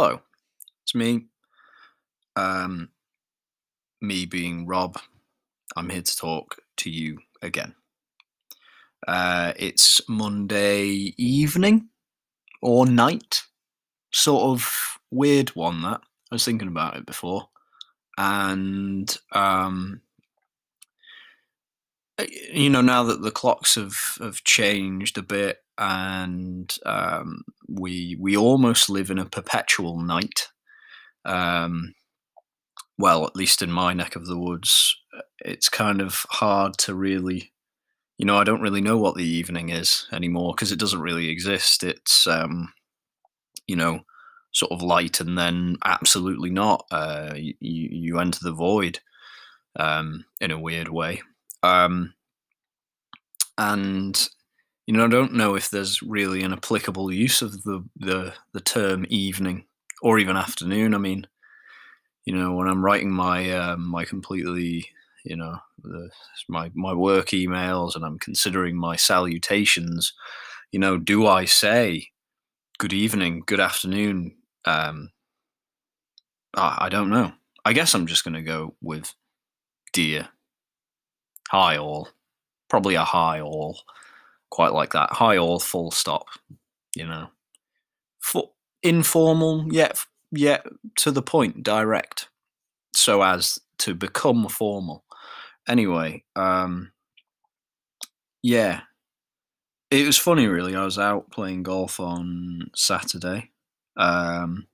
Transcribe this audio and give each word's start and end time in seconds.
hello, 0.00 0.20
it's 0.84 0.94
me. 0.94 1.26
Um, 2.36 2.90
me 4.00 4.26
being 4.26 4.64
Rob. 4.64 4.96
I'm 5.74 5.88
here 5.88 6.02
to 6.02 6.16
talk 6.16 6.58
to 6.76 6.88
you 6.88 7.18
again. 7.42 7.74
Uh, 9.08 9.54
it's 9.56 10.00
Monday 10.08 11.14
evening 11.18 11.88
or 12.62 12.86
night, 12.86 13.42
sort 14.12 14.44
of 14.44 15.00
weird 15.10 15.48
one 15.56 15.82
that 15.82 16.00
I 16.30 16.34
was 16.36 16.44
thinking 16.44 16.68
about 16.68 16.96
it 16.96 17.04
before, 17.04 17.48
and 18.16 19.12
um, 19.32 20.00
you 22.52 22.70
know 22.70 22.82
now 22.82 23.02
that 23.02 23.22
the 23.22 23.32
clocks 23.32 23.74
have 23.74 23.98
have 24.20 24.44
changed 24.44 25.18
a 25.18 25.22
bit 25.22 25.58
and 25.78 26.74
um, 26.84 27.42
we 27.68 28.16
we 28.20 28.36
almost 28.36 28.90
live 28.90 29.10
in 29.10 29.18
a 29.18 29.24
perpetual 29.24 30.00
night. 30.00 30.48
Um, 31.24 31.94
well, 32.98 33.24
at 33.24 33.36
least 33.36 33.62
in 33.62 33.70
my 33.70 33.92
neck 33.92 34.16
of 34.16 34.26
the 34.26 34.38
woods, 34.38 34.96
uh, 35.16 35.22
it's 35.38 35.68
kind 35.68 36.00
of 36.00 36.26
hard 36.30 36.76
to 36.78 36.94
really, 36.94 37.52
you 38.18 38.26
know, 38.26 38.36
I 38.36 38.44
don't 38.44 38.60
really 38.60 38.80
know 38.80 38.98
what 38.98 39.14
the 39.14 39.26
evening 39.26 39.68
is 39.68 40.06
anymore 40.12 40.52
because 40.54 40.72
it 40.72 40.80
doesn't 40.80 41.00
really 41.00 41.28
exist. 41.28 41.84
It's, 41.84 42.26
um, 42.26 42.72
you 43.68 43.76
know, 43.76 44.00
sort 44.52 44.72
of 44.72 44.82
light 44.82 45.20
and 45.20 45.38
then 45.38 45.76
absolutely 45.84 46.50
not. 46.50 46.86
Uh, 46.90 47.34
you, 47.36 47.54
you 47.60 48.18
enter 48.18 48.40
the 48.42 48.52
void 48.52 48.98
um, 49.76 50.24
in 50.40 50.50
a 50.50 50.58
weird 50.58 50.88
way. 50.88 51.22
Um, 51.62 52.14
and 53.56 54.28
you 54.88 54.94
know, 54.94 55.04
I 55.04 55.08
don't 55.08 55.34
know 55.34 55.54
if 55.54 55.68
there's 55.68 56.02
really 56.02 56.42
an 56.42 56.54
applicable 56.54 57.12
use 57.12 57.42
of 57.42 57.62
the 57.64 57.84
the, 57.94 58.32
the 58.54 58.60
term 58.62 59.04
evening 59.10 59.66
or 60.00 60.18
even 60.18 60.34
afternoon. 60.34 60.94
I 60.94 60.98
mean, 60.98 61.26
you 62.24 62.34
know, 62.34 62.54
when 62.54 62.66
I'm 62.66 62.82
writing 62.82 63.10
my 63.10 63.50
uh, 63.50 63.76
my 63.76 64.06
completely, 64.06 64.88
you 65.26 65.36
know, 65.36 65.58
the, 65.82 66.08
my 66.48 66.70
my 66.74 66.94
work 66.94 67.28
emails 67.28 67.96
and 67.96 68.02
I'm 68.02 68.18
considering 68.18 68.76
my 68.76 68.96
salutations, 68.96 70.14
you 70.72 70.80
know, 70.80 70.96
do 70.96 71.26
I 71.26 71.44
say 71.44 72.08
good 72.78 72.94
evening, 72.94 73.42
good 73.44 73.60
afternoon? 73.60 74.36
Um, 74.64 75.10
I, 76.56 76.86
I 76.86 76.88
don't 76.88 77.10
know. 77.10 77.32
I 77.62 77.74
guess 77.74 77.92
I'm 77.92 78.06
just 78.06 78.24
going 78.24 78.32
to 78.32 78.42
go 78.42 78.74
with 78.80 79.14
dear, 79.92 80.30
hi 81.50 81.76
all, 81.76 82.08
probably 82.70 82.94
a 82.94 83.04
hi 83.04 83.42
all 83.42 83.80
quite 84.58 84.72
like 84.72 84.90
that. 84.90 85.12
High 85.12 85.38
or 85.38 85.60
full 85.60 85.92
stop. 85.92 86.26
You 86.96 87.06
know, 87.06 87.28
For, 88.18 88.50
informal 88.82 89.72
yet 89.72 90.04
yet 90.32 90.66
to 90.96 91.12
the 91.12 91.22
point, 91.22 91.62
direct, 91.62 92.28
so 92.92 93.22
as 93.22 93.60
to 93.78 93.94
become 93.94 94.48
formal. 94.48 95.04
Anyway, 95.68 96.24
um, 96.34 96.90
yeah, 98.42 98.80
it 99.92 100.04
was 100.04 100.18
funny. 100.18 100.48
Really, 100.48 100.74
I 100.74 100.84
was 100.84 100.98
out 100.98 101.30
playing 101.30 101.62
golf 101.62 102.00
on 102.00 102.72
Saturday. 102.74 103.52
Um, 103.96 104.66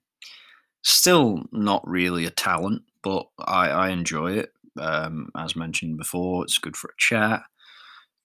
still 0.81 1.43
not 1.53 1.87
really 1.87 2.25
a 2.25 2.31
talent, 2.31 2.85
but 3.03 3.27
I, 3.39 3.69
I 3.69 3.89
enjoy 3.91 4.33
it. 4.39 4.55
Um, 4.81 5.29
as 5.37 5.55
mentioned 5.55 5.99
before, 5.99 6.43
it's 6.45 6.57
good 6.57 6.75
for 6.75 6.89
a 6.89 6.97
chat 6.97 7.43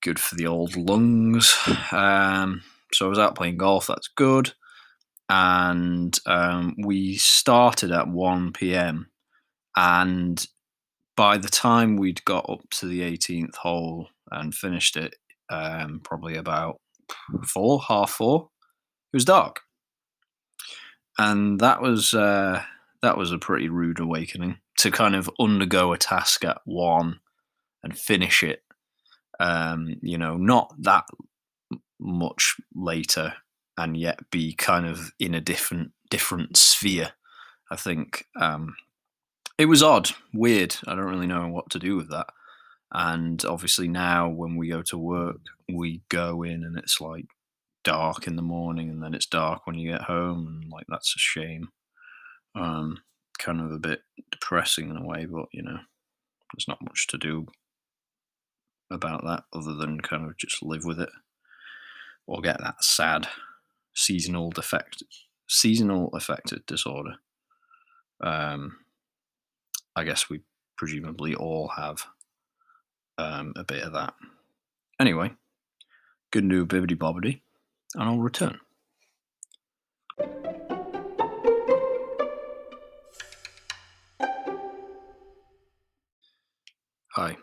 good 0.02 0.20
for 0.20 0.36
the 0.36 0.48
old 0.48 0.76
lungs. 0.76 1.56
Um, 1.92 2.62
so 2.94 3.06
I 3.06 3.10
was 3.10 3.20
out 3.20 3.36
playing 3.36 3.58
golf. 3.58 3.88
That's 3.88 4.08
good. 4.08 4.54
And 5.28 6.18
um, 6.26 6.76
we 6.84 7.16
started 7.18 7.92
at 7.92 8.08
1 8.08 8.54
p.m. 8.54 9.10
And 9.76 10.44
by 11.16 11.38
the 11.38 11.50
time 11.50 11.98
we'd 11.98 12.24
got 12.26 12.50
up 12.50 12.62
to 12.72 12.88
the 12.88 13.02
18th 13.02 13.56
hole 13.56 14.08
and 14.32 14.54
finished 14.54 14.96
it, 14.96 15.16
um, 15.50 16.02
probably 16.04 16.36
about 16.36 16.78
four, 17.46 17.82
half 17.88 18.12
four, 18.12 18.50
it 19.14 19.18
was 19.18 19.26
dark. 19.26 19.62
And 21.18 21.60
that 21.60 21.82
was 21.82 22.14
uh, 22.14 22.64
that 23.02 23.18
was 23.18 23.32
a 23.32 23.38
pretty 23.38 23.68
rude 23.68 24.00
awakening 24.00 24.60
to 24.78 24.92
kind 24.92 25.16
of 25.16 25.30
undergo 25.40 25.92
a 25.92 25.98
task 25.98 26.46
at 26.46 26.62
one 26.64 27.20
and 27.84 27.98
finish 27.98 28.42
it 28.44 28.64
um, 29.40 29.96
you 30.02 30.18
know, 30.18 30.38
not 30.38 30.74
that 30.80 31.06
much 32.00 32.56
later 32.76 33.34
and 33.78 33.96
yet 33.96 34.30
be 34.32 34.54
kind 34.54 34.86
of 34.86 35.12
in 35.20 35.34
a 35.34 35.42
different 35.42 35.92
different 36.10 36.58
sphere. 36.58 37.12
I 37.72 37.76
think 37.76 38.26
um, 38.40 38.76
it 39.58 39.66
was 39.66 39.84
odd, 39.84 40.10
weird. 40.34 40.76
I 40.88 40.96
don't 40.96 41.06
really 41.06 41.28
know 41.28 41.48
what 41.48 41.70
to 41.72 41.80
do 41.80 41.96
with 41.96 42.10
that. 42.10 42.28
And 42.92 43.44
obviously 43.46 43.88
now 43.88 44.30
when 44.30 44.56
we 44.56 44.70
go 44.70 44.82
to 44.84 44.98
work, 44.98 45.38
we 45.72 46.02
go 46.10 46.42
in 46.42 46.64
and 46.64 46.78
it's 46.78 47.00
like 47.00 47.26
dark 47.84 48.26
in 48.26 48.36
the 48.36 48.42
morning 48.42 48.90
and 48.90 49.02
then 49.04 49.14
it's 49.14 49.28
dark 49.28 49.68
when 49.68 49.78
you 49.78 49.92
get 49.92 50.02
home 50.02 50.48
and 50.48 50.72
like 50.72 50.86
that's 50.90 51.16
a 51.16 51.20
shame. 51.20 51.70
Um, 52.56 53.04
kind 53.38 53.62
of 53.62 53.72
a 53.72 53.80
bit 53.80 54.02
depressing 54.32 54.90
in 54.90 54.98
a 54.98 55.06
way, 55.06 55.26
but 55.26 55.46
you 55.54 55.62
know, 55.62 55.78
there's 56.54 56.68
not 56.68 56.82
much 56.82 57.08
to 57.08 57.18
do 57.18 57.46
about 58.92 59.24
that 59.26 59.44
other 59.54 59.74
than 59.74 60.02
kind 60.02 60.26
of 60.26 60.38
just 60.38 60.64
live 60.64 60.84
with 60.86 61.00
it 61.00 61.10
or 62.28 62.42
get 62.42 62.60
that 62.60 62.84
sad 62.84 63.28
seasonal 63.96 64.50
defect 64.52 65.04
seasonal 65.48 66.10
affected 66.14 66.66
disorder. 66.68 67.16
Um, 68.22 68.78
i 69.96 70.04
guess 70.04 70.30
we 70.30 70.42
presumably 70.78 71.34
all 71.34 71.70
have 71.76 72.06
um, 73.18 73.54
a 73.56 73.64
bit 73.64 73.84
of 73.84 73.94
that. 73.94 74.14
Anyway 75.00 75.32
good 76.32 76.44
new 76.44 76.66
bibbity 76.66 76.96
bobbity 76.96 77.42
and 77.96 78.04
i'll 78.04 78.20
return. 78.20 78.60
Hi. 87.16 87.36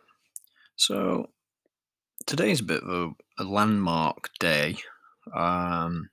So 0.76 1.30
today's 2.26 2.60
a 2.60 2.64
bit 2.64 2.82
of 2.82 2.88
a, 3.38 3.42
a 3.42 3.44
landmark 3.44 4.30
day. 4.40 4.76
Um, 5.34 6.10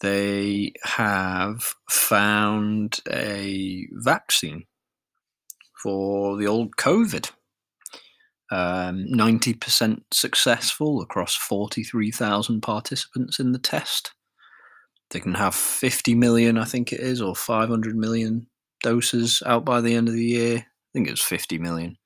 they 0.00 0.72
have 0.82 1.74
found 1.90 3.00
a 3.10 3.86
vaccine 3.92 4.64
for 5.82 6.36
the 6.36 6.46
old 6.46 6.76
COVID. 6.76 7.30
Um, 8.50 9.06
90% 9.12 10.02
successful 10.12 11.02
across 11.02 11.34
43,000 11.34 12.60
participants 12.60 13.40
in 13.40 13.52
the 13.52 13.58
test. 13.58 14.12
They 15.10 15.20
can 15.20 15.34
have 15.34 15.54
50 15.54 16.14
million, 16.14 16.58
I 16.58 16.64
think 16.64 16.92
it 16.92 17.00
is, 17.00 17.20
or 17.20 17.34
500 17.34 17.96
million 17.96 18.46
doses 18.82 19.42
out 19.46 19.64
by 19.64 19.80
the 19.80 19.94
end 19.94 20.08
of 20.08 20.14
the 20.14 20.24
year. 20.24 20.58
I 20.58 20.88
think 20.92 21.08
it 21.08 21.12
was 21.12 21.22
50 21.22 21.58
million 21.58 21.96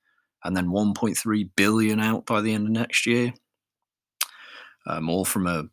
and 0.44 0.56
then 0.56 0.68
1.3 0.68 1.50
billion 1.56 2.00
out 2.00 2.26
by 2.26 2.40
the 2.40 2.52
end 2.52 2.66
of 2.66 2.72
next 2.72 3.06
year. 3.06 3.32
Um, 4.86 5.10
all 5.10 5.24
from 5.24 5.46
a 5.46 5.68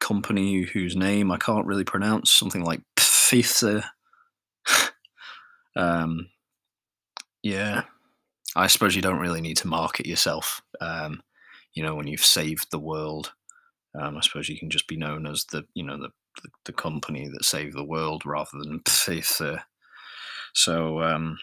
company 0.00 0.62
whose 0.62 0.96
name 0.96 1.30
I 1.30 1.36
can't 1.36 1.66
really 1.66 1.84
pronounce, 1.84 2.30
something 2.30 2.64
like 2.64 2.80
Pfizer. 2.98 3.84
um, 5.76 6.28
yeah, 7.42 7.82
I 8.56 8.66
suppose 8.66 8.96
you 8.96 9.02
don't 9.02 9.20
really 9.20 9.40
need 9.40 9.58
to 9.58 9.68
market 9.68 10.06
yourself. 10.06 10.62
Um, 10.80 11.22
you 11.72 11.82
know, 11.82 11.94
when 11.94 12.08
you've 12.08 12.24
saved 12.24 12.70
the 12.70 12.78
world, 12.78 13.32
um, 13.98 14.16
I 14.16 14.20
suppose 14.20 14.48
you 14.48 14.58
can 14.58 14.70
just 14.70 14.88
be 14.88 14.96
known 14.96 15.26
as 15.26 15.44
the 15.46 15.64
you 15.74 15.84
know 15.84 15.96
the 15.96 16.10
the, 16.42 16.48
the 16.66 16.72
company 16.72 17.28
that 17.28 17.44
saved 17.44 17.76
the 17.76 17.84
world 17.84 18.24
rather 18.24 18.58
than 18.58 18.80
Pfizer. 18.80 19.62
So 20.54 21.02
um, 21.02 21.38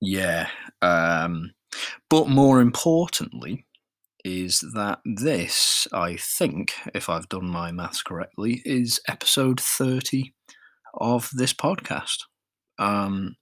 yeah. 0.00 0.48
Um, 0.80 1.52
but 2.08 2.28
more 2.28 2.60
importantly, 2.60 3.66
is 4.24 4.60
that 4.74 5.00
this, 5.04 5.86
I 5.92 6.16
think, 6.16 6.74
if 6.94 7.08
I've 7.08 7.28
done 7.28 7.46
my 7.46 7.72
maths 7.72 8.02
correctly, 8.02 8.62
is 8.64 9.00
episode 9.08 9.60
30 9.60 10.34
of 10.94 11.30
this 11.32 11.54
podcast. 11.54 12.24
Um, 12.78 13.36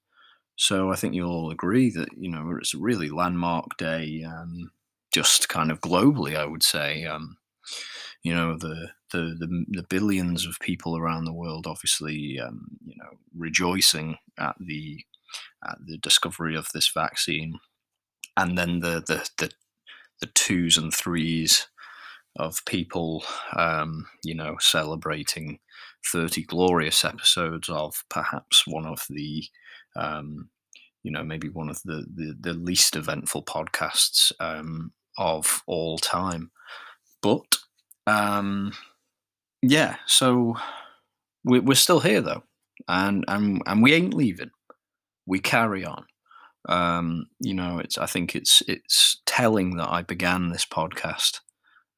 so 0.56 0.92
I 0.92 0.96
think 0.96 1.14
you'll 1.14 1.30
all 1.30 1.50
agree 1.50 1.90
that, 1.90 2.08
you 2.16 2.30
know, 2.30 2.56
it's 2.60 2.74
a 2.74 2.78
really 2.78 3.08
landmark 3.08 3.76
day, 3.76 4.24
um, 4.26 4.70
just 5.12 5.48
kind 5.48 5.70
of 5.70 5.80
globally, 5.80 6.36
I 6.36 6.44
would 6.44 6.62
say. 6.62 7.04
Um, 7.04 7.38
you 8.22 8.34
know, 8.34 8.56
the, 8.58 8.90
the, 9.12 9.36
the, 9.38 9.64
the, 9.68 9.86
billions 9.88 10.46
of 10.46 10.58
people 10.60 10.96
around 10.96 11.24
the 11.24 11.32
world 11.32 11.66
obviously, 11.66 12.38
um, 12.40 12.66
you 12.84 12.96
know, 12.96 13.18
rejoicing 13.36 14.16
at 14.38 14.56
the 14.58 15.04
uh, 15.66 15.74
the 15.86 15.98
discovery 15.98 16.56
of 16.56 16.68
this 16.72 16.90
vaccine, 16.92 17.58
and 18.38 18.56
then 18.56 18.80
the 18.80 19.02
the 19.06 19.28
the, 19.38 19.50
the 20.20 20.28
twos 20.34 20.78
and 20.78 20.94
threes 20.94 21.68
of 22.38 22.64
people, 22.64 23.24
um, 23.56 24.06
you 24.24 24.34
know, 24.34 24.56
celebrating 24.60 25.58
30 26.12 26.44
glorious 26.44 27.04
episodes 27.04 27.68
of 27.68 28.04
perhaps 28.08 28.66
one 28.66 28.86
of 28.86 29.04
the, 29.10 29.44
um, 29.96 30.48
you 31.02 31.10
know, 31.10 31.24
maybe 31.24 31.48
one 31.48 31.68
of 31.68 31.82
the, 31.84 32.06
the, 32.14 32.36
the 32.40 32.54
least 32.54 32.96
eventful 32.96 33.44
podcasts 33.44 34.32
um, 34.40 34.92
of 35.18 35.62
all 35.66 35.98
time. 35.98 36.50
But 37.22 37.56
um, 38.06 38.72
yeah, 39.62 39.96
so 40.06 40.56
we, 41.44 41.60
we're 41.60 41.74
still 41.74 42.00
here 42.00 42.20
though, 42.20 42.44
and 42.86 43.24
and 43.28 43.62
and 43.66 43.82
we 43.82 43.94
ain't 43.94 44.14
leaving. 44.14 44.50
We 45.26 45.40
carry 45.40 45.84
on. 45.84 46.06
Um, 46.68 47.26
you 47.40 47.54
know, 47.54 47.78
it's 47.78 47.96
I 47.96 48.06
think 48.06 48.36
it's 48.36 48.62
it's 48.68 49.20
telling 49.24 49.76
that 49.76 49.90
I 49.90 50.02
began 50.02 50.50
this 50.50 50.66
podcast, 50.66 51.40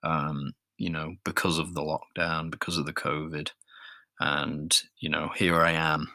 um, 0.02 0.52
you 0.78 0.90
know, 0.90 1.16
because 1.24 1.58
of 1.58 1.74
the 1.74 1.82
lockdown, 1.82 2.50
because 2.50 2.78
of 2.78 2.86
the 2.86 2.92
COVID, 2.92 3.50
and 4.20 4.80
you 5.00 5.08
know, 5.08 5.30
here 5.34 5.60
I 5.60 5.72
am, 5.72 6.12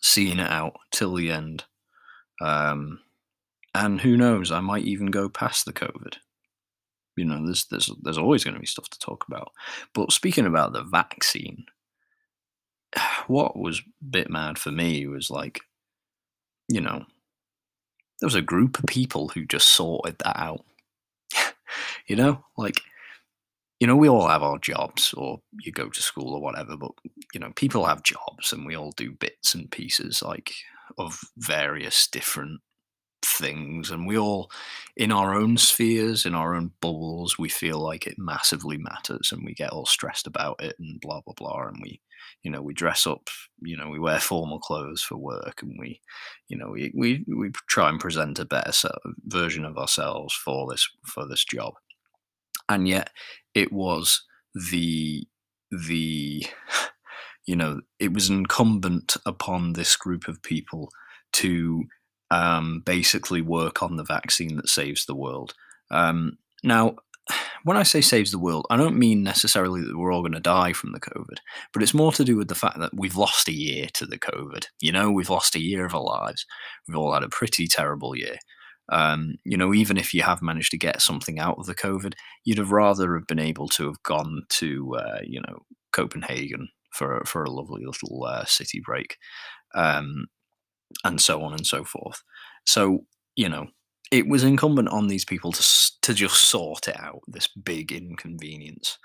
seeing 0.00 0.38
it 0.38 0.50
out 0.50 0.76
till 0.92 1.14
the 1.14 1.30
end. 1.30 1.64
Um, 2.40 3.00
and 3.74 4.00
who 4.00 4.16
knows, 4.16 4.52
I 4.52 4.60
might 4.60 4.84
even 4.84 5.06
go 5.06 5.28
past 5.28 5.64
the 5.64 5.72
COVID. 5.72 6.14
You 7.16 7.24
know, 7.24 7.44
there's 7.44 7.66
there's 7.66 7.90
there's 8.02 8.18
always 8.18 8.44
going 8.44 8.54
to 8.54 8.60
be 8.60 8.66
stuff 8.66 8.88
to 8.90 8.98
talk 9.00 9.24
about. 9.26 9.50
But 9.92 10.12
speaking 10.12 10.46
about 10.46 10.72
the 10.72 10.84
vaccine, 10.84 11.66
what 13.26 13.58
was 13.58 13.82
bit 14.08 14.30
mad 14.30 14.58
for 14.58 14.70
me 14.70 15.06
was 15.08 15.28
like, 15.28 15.60
you 16.68 16.80
know, 16.80 17.04
there 18.20 18.26
was 18.26 18.34
a 18.34 18.42
group 18.42 18.78
of 18.78 18.86
people 18.86 19.28
who 19.28 19.44
just 19.44 19.68
sorted 19.68 20.18
that 20.18 20.38
out. 20.38 20.64
you 22.06 22.16
know, 22.16 22.44
like, 22.56 22.80
you 23.80 23.86
know, 23.86 23.96
we 23.96 24.08
all 24.08 24.26
have 24.26 24.42
our 24.42 24.58
jobs 24.58 25.14
or 25.14 25.40
you 25.60 25.70
go 25.70 25.88
to 25.88 26.02
school 26.02 26.34
or 26.34 26.40
whatever, 26.40 26.76
but, 26.76 26.90
you 27.32 27.40
know, 27.40 27.52
people 27.54 27.84
have 27.84 28.02
jobs 28.02 28.52
and 28.52 28.66
we 28.66 28.76
all 28.76 28.92
do 28.92 29.12
bits 29.12 29.54
and 29.54 29.70
pieces 29.70 30.22
like 30.22 30.52
of 30.98 31.20
various 31.36 32.08
different 32.08 32.60
things 33.22 33.90
and 33.90 34.06
we 34.06 34.18
all 34.18 34.50
in 34.96 35.12
our 35.12 35.34
own 35.34 35.56
spheres 35.56 36.26
in 36.26 36.34
our 36.34 36.54
own 36.54 36.70
bubbles 36.80 37.38
we 37.38 37.48
feel 37.48 37.78
like 37.78 38.06
it 38.06 38.18
massively 38.18 38.78
matters 38.78 39.32
and 39.32 39.44
we 39.44 39.54
get 39.54 39.70
all 39.70 39.86
stressed 39.86 40.26
about 40.26 40.60
it 40.62 40.76
and 40.78 41.00
blah 41.00 41.20
blah 41.20 41.34
blah 41.36 41.66
and 41.66 41.78
we 41.82 42.00
you 42.42 42.50
know 42.50 42.62
we 42.62 42.72
dress 42.72 43.06
up 43.06 43.28
you 43.60 43.76
know 43.76 43.88
we 43.88 43.98
wear 43.98 44.20
formal 44.20 44.58
clothes 44.58 45.02
for 45.02 45.16
work 45.16 45.62
and 45.62 45.76
we 45.78 46.00
you 46.48 46.56
know 46.56 46.68
we 46.70 46.92
we, 46.94 47.24
we 47.34 47.50
try 47.68 47.88
and 47.88 48.00
present 48.00 48.38
a 48.38 48.44
better 48.44 48.72
version 49.26 49.64
of 49.64 49.78
ourselves 49.78 50.34
for 50.34 50.68
this 50.70 50.88
for 51.04 51.26
this 51.26 51.44
job. 51.44 51.74
And 52.68 52.86
yet 52.86 53.10
it 53.54 53.72
was 53.72 54.24
the 54.70 55.26
the 55.70 56.46
you 57.46 57.56
know 57.56 57.80
it 57.98 58.12
was 58.12 58.30
incumbent 58.30 59.16
upon 59.26 59.72
this 59.72 59.96
group 59.96 60.28
of 60.28 60.42
people 60.42 60.90
to 61.32 61.84
um, 62.30 62.82
basically 62.84 63.42
work 63.42 63.82
on 63.82 63.96
the 63.96 64.04
vaccine 64.04 64.56
that 64.56 64.68
saves 64.68 65.06
the 65.06 65.14
world 65.14 65.54
um, 65.90 66.38
now 66.62 66.96
when 67.64 67.76
I 67.76 67.82
say 67.82 68.00
saves 68.00 68.30
the 68.30 68.38
world, 68.38 68.66
I 68.70 68.76
don't 68.76 68.98
mean 68.98 69.22
necessarily 69.22 69.82
that 69.82 69.96
we're 69.96 70.12
all 70.12 70.22
going 70.22 70.32
to 70.32 70.40
die 70.40 70.72
from 70.72 70.92
the 70.92 71.00
COVID, 71.00 71.38
but 71.72 71.82
it's 71.82 71.94
more 71.94 72.12
to 72.12 72.24
do 72.24 72.36
with 72.36 72.48
the 72.48 72.54
fact 72.54 72.78
that 72.78 72.92
we've 72.94 73.16
lost 73.16 73.48
a 73.48 73.52
year 73.52 73.86
to 73.94 74.06
the 74.06 74.18
COVID. 74.18 74.66
You 74.80 74.92
know, 74.92 75.10
we've 75.10 75.30
lost 75.30 75.54
a 75.54 75.62
year 75.62 75.84
of 75.84 75.94
our 75.94 76.02
lives. 76.02 76.46
We've 76.86 76.96
all 76.96 77.12
had 77.12 77.22
a 77.22 77.28
pretty 77.28 77.66
terrible 77.66 78.16
year. 78.16 78.36
Um, 78.90 79.34
you 79.44 79.56
know, 79.56 79.74
even 79.74 79.98
if 79.98 80.14
you 80.14 80.22
have 80.22 80.40
managed 80.40 80.70
to 80.70 80.78
get 80.78 81.02
something 81.02 81.38
out 81.38 81.58
of 81.58 81.66
the 81.66 81.74
COVID, 81.74 82.14
you'd 82.44 82.58
have 82.58 82.72
rather 82.72 83.14
have 83.16 83.26
been 83.26 83.38
able 83.38 83.68
to 83.70 83.86
have 83.86 84.02
gone 84.02 84.42
to, 84.50 84.96
uh, 84.96 85.18
you 85.22 85.40
know, 85.46 85.58
Copenhagen 85.92 86.68
for 86.92 87.22
for 87.26 87.44
a 87.44 87.50
lovely 87.50 87.84
little 87.84 88.24
uh, 88.24 88.46
city 88.46 88.80
break, 88.82 89.18
um, 89.74 90.26
and 91.04 91.20
so 91.20 91.42
on 91.42 91.52
and 91.52 91.66
so 91.66 91.84
forth. 91.84 92.22
So 92.66 93.04
you 93.36 93.48
know, 93.48 93.68
it 94.10 94.26
was 94.26 94.42
incumbent 94.42 94.88
on 94.88 95.08
these 95.08 95.24
people 95.24 95.52
to 95.52 95.92
to 96.02 96.14
just 96.14 96.44
sort 96.44 96.88
it 96.88 96.98
out. 96.98 97.20
This 97.28 97.46
big 97.46 97.92
inconvenience. 97.92 98.98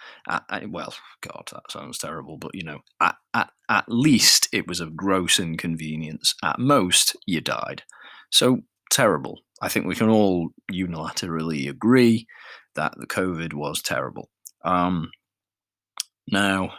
well, 0.69 0.93
God, 1.21 1.49
that 1.51 1.69
sounds 1.69 1.97
terrible, 1.97 2.37
but 2.37 2.55
you 2.55 2.63
know, 2.63 2.79
at, 3.01 3.15
at 3.33 3.49
at 3.69 3.85
least 3.87 4.47
it 4.51 4.67
was 4.67 4.79
a 4.79 4.87
gross 4.87 5.39
inconvenience. 5.39 6.35
At 6.43 6.59
most, 6.59 7.15
you 7.25 7.41
died. 7.41 7.83
So 8.31 8.61
terrible. 8.89 9.39
I 9.61 9.69
think 9.69 9.85
we 9.85 9.95
can 9.95 10.09
all 10.09 10.49
unilaterally 10.71 11.69
agree 11.69 12.27
that 12.75 12.93
the 12.97 13.07
COVID 13.07 13.53
was 13.53 13.81
terrible. 13.81 14.29
Um, 14.63 15.11
now, 16.27 16.73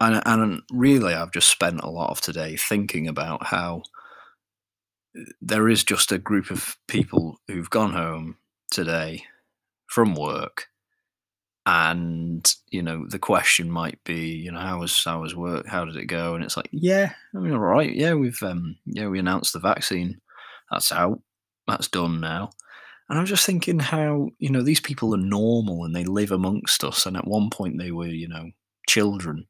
and 0.00 0.22
and 0.24 0.62
really, 0.70 1.14
I've 1.14 1.32
just 1.32 1.48
spent 1.48 1.80
a 1.80 1.90
lot 1.90 2.10
of 2.10 2.20
today 2.20 2.56
thinking 2.56 3.08
about 3.08 3.46
how 3.46 3.82
there 5.40 5.68
is 5.68 5.82
just 5.84 6.12
a 6.12 6.18
group 6.18 6.50
of 6.50 6.76
people 6.86 7.40
who've 7.48 7.70
gone 7.70 7.92
home 7.92 8.36
today 8.70 9.24
from 9.86 10.14
work. 10.14 10.68
And 11.66 12.50
you 12.70 12.82
know 12.82 13.06
the 13.08 13.18
question 13.18 13.70
might 13.70 14.02
be 14.04 14.30
you 14.30 14.50
know 14.50 14.60
how 14.60 14.80
was 14.80 15.02
how 15.04 15.20
was 15.20 15.34
work? 15.34 15.66
How 15.66 15.84
did 15.84 15.96
it 15.96 16.06
go? 16.06 16.34
And 16.34 16.42
it's 16.44 16.56
like 16.56 16.68
yeah 16.72 17.12
i 17.34 17.38
mean 17.38 17.52
all 17.52 17.58
right. 17.58 17.92
Yeah 17.92 18.14
we've 18.14 18.42
um 18.42 18.76
yeah 18.86 19.08
we 19.08 19.18
announced 19.18 19.52
the 19.52 19.58
vaccine. 19.58 20.20
That's 20.70 20.92
out. 20.92 21.20
That's 21.66 21.88
done 21.88 22.20
now. 22.20 22.50
And 23.10 23.18
i'm 23.18 23.26
just 23.26 23.44
thinking 23.44 23.78
how 23.78 24.30
you 24.38 24.50
know 24.50 24.62
these 24.62 24.80
people 24.80 25.14
are 25.14 25.18
normal 25.18 25.84
and 25.84 25.94
they 25.94 26.04
live 26.04 26.30
amongst 26.30 26.84
us. 26.84 27.04
And 27.04 27.16
at 27.16 27.26
one 27.26 27.50
point 27.50 27.78
they 27.78 27.90
were 27.90 28.06
you 28.06 28.28
know 28.28 28.50
children 28.88 29.46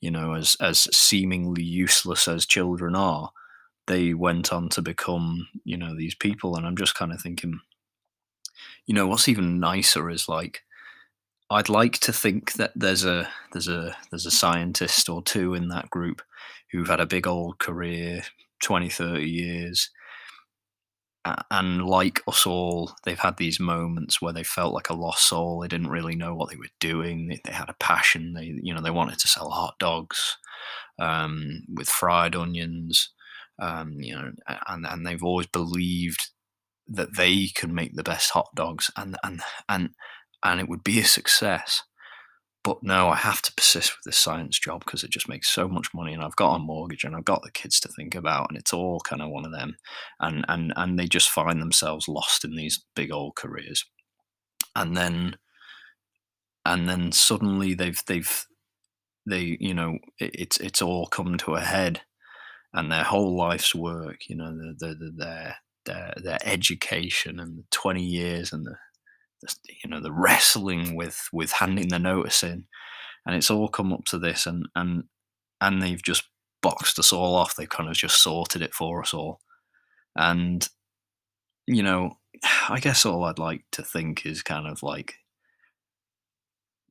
you 0.00 0.10
know 0.10 0.34
as 0.34 0.56
as 0.60 0.88
seemingly 0.96 1.62
useless 1.62 2.28
as 2.28 2.46
children 2.46 2.94
are 2.94 3.30
they 3.90 4.14
went 4.14 4.52
on 4.52 4.68
to 4.68 4.80
become, 4.80 5.48
you 5.64 5.76
know, 5.76 5.96
these 5.96 6.14
people. 6.14 6.56
And 6.56 6.64
I'm 6.64 6.76
just 6.76 6.94
kind 6.94 7.12
of 7.12 7.20
thinking, 7.20 7.58
you 8.86 8.94
know, 8.94 9.08
what's 9.08 9.28
even 9.28 9.58
nicer 9.58 10.08
is 10.08 10.28
like, 10.28 10.62
I'd 11.50 11.68
like 11.68 11.98
to 12.00 12.12
think 12.12 12.52
that 12.52 12.70
there's 12.76 13.04
a 13.04 13.28
there's 13.52 13.66
a 13.66 13.96
there's 14.10 14.26
a 14.26 14.30
scientist 14.30 15.08
or 15.08 15.20
two 15.22 15.54
in 15.54 15.68
that 15.68 15.90
group 15.90 16.22
who've 16.70 16.86
had 16.86 17.00
a 17.00 17.06
big 17.06 17.26
old 17.26 17.58
career, 17.58 18.22
20, 18.62 18.88
30 18.88 19.28
years. 19.28 19.90
And 21.24 21.84
like 21.84 22.22
us 22.26 22.46
all, 22.46 22.92
they've 23.04 23.18
had 23.18 23.36
these 23.36 23.60
moments 23.60 24.22
where 24.22 24.32
they 24.32 24.42
felt 24.42 24.72
like 24.72 24.88
a 24.88 24.94
lost 24.94 25.28
soul. 25.28 25.60
They 25.60 25.68
didn't 25.68 25.90
really 25.90 26.16
know 26.16 26.34
what 26.34 26.50
they 26.50 26.56
were 26.56 26.64
doing. 26.80 27.28
They, 27.28 27.40
they 27.44 27.52
had 27.52 27.68
a 27.68 27.74
passion. 27.74 28.32
They, 28.32 28.58
you 28.62 28.72
know, 28.72 28.80
they 28.80 28.90
wanted 28.90 29.18
to 29.18 29.28
sell 29.28 29.50
hot 29.50 29.74
dogs 29.78 30.38
um, 30.98 31.62
with 31.68 31.88
fried 31.88 32.34
onions 32.34 33.10
um, 33.60 34.00
you 34.00 34.14
know, 34.14 34.32
and 34.68 34.86
and 34.86 35.06
they've 35.06 35.22
always 35.22 35.46
believed 35.46 36.30
that 36.88 37.16
they 37.16 37.48
can 37.54 37.74
make 37.74 37.94
the 37.94 38.02
best 38.02 38.30
hot 38.30 38.48
dogs, 38.54 38.90
and 38.96 39.16
and 39.22 39.42
and 39.68 39.90
and 40.42 40.60
it 40.60 40.68
would 40.68 40.82
be 40.82 40.98
a 41.00 41.04
success. 41.04 41.82
But 42.62 42.82
no, 42.82 43.08
I 43.08 43.16
have 43.16 43.40
to 43.42 43.54
persist 43.54 43.92
with 43.92 44.04
this 44.04 44.18
science 44.18 44.58
job 44.58 44.84
because 44.84 45.02
it 45.02 45.10
just 45.10 45.28
makes 45.28 45.48
so 45.48 45.66
much 45.66 45.94
money, 45.94 46.12
and 46.12 46.22
I've 46.22 46.36
got 46.36 46.56
a 46.56 46.58
mortgage, 46.58 47.04
and 47.04 47.16
I've 47.16 47.24
got 47.24 47.42
the 47.42 47.50
kids 47.50 47.80
to 47.80 47.88
think 47.88 48.14
about, 48.14 48.48
and 48.50 48.58
it's 48.58 48.74
all 48.74 49.00
kind 49.00 49.22
of 49.22 49.30
one 49.30 49.46
of 49.46 49.52
them, 49.52 49.76
and 50.20 50.44
and 50.48 50.72
and 50.76 50.98
they 50.98 51.06
just 51.06 51.30
find 51.30 51.60
themselves 51.60 52.08
lost 52.08 52.44
in 52.44 52.56
these 52.56 52.84
big 52.94 53.10
old 53.12 53.34
careers, 53.34 53.84
and 54.76 54.96
then 54.96 55.36
and 56.66 56.88
then 56.88 57.12
suddenly 57.12 57.74
they've 57.74 58.02
they've 58.06 58.46
they 59.26 59.56
you 59.60 59.74
know 59.74 59.98
it, 60.18 60.30
it's 60.34 60.56
it's 60.58 60.82
all 60.82 61.06
come 61.06 61.38
to 61.38 61.54
a 61.54 61.60
head 61.60 62.02
and 62.72 62.90
their 62.90 63.04
whole 63.04 63.36
life's 63.36 63.74
work, 63.74 64.28
you 64.28 64.36
know, 64.36 64.50
the, 64.52 64.74
the, 64.78 64.94
the, 64.94 65.12
their 65.16 65.56
their 65.86 66.14
their 66.22 66.38
education 66.44 67.40
and 67.40 67.58
the 67.58 67.64
twenty 67.70 68.04
years 68.04 68.52
and 68.52 68.64
the, 68.64 68.70
the, 68.70 68.76
you 69.82 69.88
know 69.88 70.00
the 70.00 70.12
wrestling 70.12 70.96
with 70.96 71.28
with 71.32 71.52
handing 71.52 71.88
the 71.88 71.98
notice 71.98 72.42
in, 72.42 72.64
and 73.26 73.36
it's 73.36 73.50
all 73.50 73.68
come 73.68 73.92
up 73.92 74.04
to 74.06 74.18
this, 74.18 74.46
and 74.46 74.66
and 74.74 75.04
and 75.60 75.82
they've 75.82 76.02
just 76.02 76.24
boxed 76.62 76.98
us 76.98 77.12
all 77.12 77.34
off. 77.34 77.56
They've 77.56 77.68
kind 77.68 77.88
of 77.88 77.96
just 77.96 78.22
sorted 78.22 78.62
it 78.62 78.74
for 78.74 79.00
us 79.02 79.14
all, 79.14 79.40
and 80.16 80.68
you 81.66 81.82
know, 81.82 82.18
I 82.68 82.80
guess 82.80 83.06
all 83.06 83.24
I'd 83.24 83.38
like 83.38 83.64
to 83.72 83.82
think 83.82 84.26
is 84.26 84.42
kind 84.42 84.66
of 84.66 84.82
like 84.82 85.14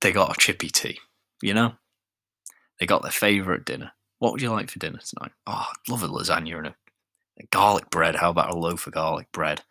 they 0.01 0.11
got 0.11 0.35
a 0.35 0.39
chippy 0.39 0.69
tea, 0.69 0.99
you 1.41 1.53
know, 1.53 1.73
they 2.79 2.85
got 2.85 3.01
their 3.01 3.11
favorite 3.11 3.65
dinner 3.65 3.91
what 4.19 4.33
would 4.33 4.41
you 4.41 4.51
like 4.51 4.69
for 4.69 4.79
dinner 4.79 4.99
tonight? 4.99 5.31
Oh, 5.47 5.67
I'd 5.69 5.91
love 5.91 6.03
a 6.03 6.07
lasagna 6.07 6.57
and 6.57 6.67
a, 6.67 6.75
a 7.39 7.45
garlic 7.51 7.89
bread. 7.89 8.17
How 8.17 8.29
about 8.29 8.53
a 8.53 8.57
loaf 8.57 8.85
of 8.85 8.93
garlic 8.93 9.31
bread? 9.31 9.63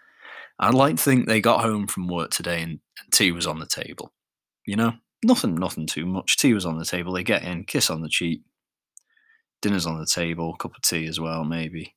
I'd 0.59 0.75
like 0.75 0.97
to 0.97 1.03
think 1.03 1.27
they 1.27 1.41
got 1.41 1.63
home 1.63 1.87
from 1.87 2.09
work 2.09 2.31
today 2.31 2.63
and, 2.63 2.81
and 3.01 3.13
tea 3.13 3.33
was 3.33 3.47
on 3.47 3.61
the 3.61 3.67
table. 3.67 4.13
You 4.67 4.77
know, 4.77 4.93
nothing, 5.25 5.55
nothing 5.55 5.87
too 5.87 6.05
much. 6.05 6.37
Tea 6.37 6.55
was 6.55 6.67
on 6.67 6.79
the 6.79 6.85
table. 6.85 7.13
They 7.13 7.23
get 7.23 7.45
in, 7.45 7.65
kiss 7.65 7.91
on 7.91 8.03
the 8.03 8.09
cheek. 8.09 8.43
Dinner's 9.63 9.87
on 9.87 9.99
the 9.99 10.07
table, 10.07 10.55
cup 10.57 10.77
of 10.77 10.83
tea 10.83 11.07
as 11.07 11.19
well, 11.19 11.45
maybe. 11.45 11.95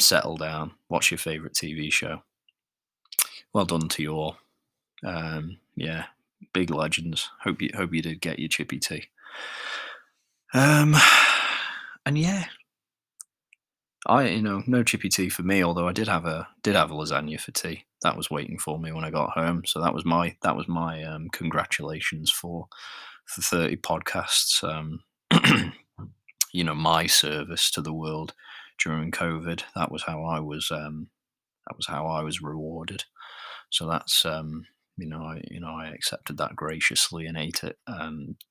Settle 0.00 0.36
down. 0.36 0.72
Watch 0.88 1.10
your 1.10 1.18
favourite 1.18 1.54
TV 1.54 1.92
show. 1.92 2.22
Well 3.52 3.64
done 3.64 3.88
to 3.88 4.02
you 4.02 4.12
all. 4.12 4.36
Um, 5.04 5.58
yeah, 5.76 6.06
big 6.52 6.70
legends. 6.70 7.30
Hope 7.42 7.62
you 7.62 7.70
hope 7.74 7.94
you 7.94 8.02
did 8.02 8.20
get 8.20 8.38
your 8.38 8.48
chippy 8.48 8.78
tea. 8.78 9.04
Um, 10.52 10.96
and 12.06 12.18
yeah, 12.18 12.46
I 14.06 14.28
you 14.28 14.42
know 14.42 14.62
no 14.66 14.82
chippy 14.82 15.08
tea 15.08 15.28
for 15.28 15.42
me. 15.42 15.62
Although 15.62 15.88
I 15.88 15.92
did 15.92 16.08
have 16.08 16.26
a 16.26 16.48
did 16.62 16.74
have 16.74 16.90
a 16.90 16.94
lasagna 16.94 17.40
for 17.40 17.52
tea. 17.52 17.84
That 18.02 18.16
was 18.16 18.30
waiting 18.30 18.58
for 18.58 18.78
me 18.78 18.92
when 18.92 19.04
I 19.04 19.10
got 19.10 19.30
home. 19.30 19.62
So 19.64 19.80
that 19.80 19.94
was 19.94 20.04
my 20.04 20.36
that 20.42 20.56
was 20.56 20.68
my 20.68 21.02
um, 21.02 21.28
congratulations 21.30 22.30
for 22.30 22.68
for 23.26 23.40
thirty 23.42 23.76
podcasts. 23.76 24.62
Um, 24.62 25.00
you 26.52 26.64
know 26.64 26.74
my 26.74 27.06
service 27.06 27.70
to 27.72 27.80
the 27.80 27.94
world 27.94 28.34
during 28.82 29.10
COVID. 29.10 29.62
That 29.74 29.90
was 29.90 30.02
how 30.02 30.22
I 30.24 30.40
was. 30.40 30.70
Um, 30.70 31.08
that 31.66 31.76
was 31.76 31.86
how 31.86 32.06
I 32.06 32.22
was 32.22 32.42
rewarded. 32.42 33.04
So 33.70 33.88
that's 33.88 34.26
um, 34.26 34.66
you 34.98 35.08
know 35.08 35.22
I 35.22 35.40
you 35.50 35.60
know 35.60 35.74
I 35.74 35.88
accepted 35.88 36.36
that 36.36 36.56
graciously 36.56 37.24
and 37.26 37.38
ate 37.38 37.64
it. 37.64 37.78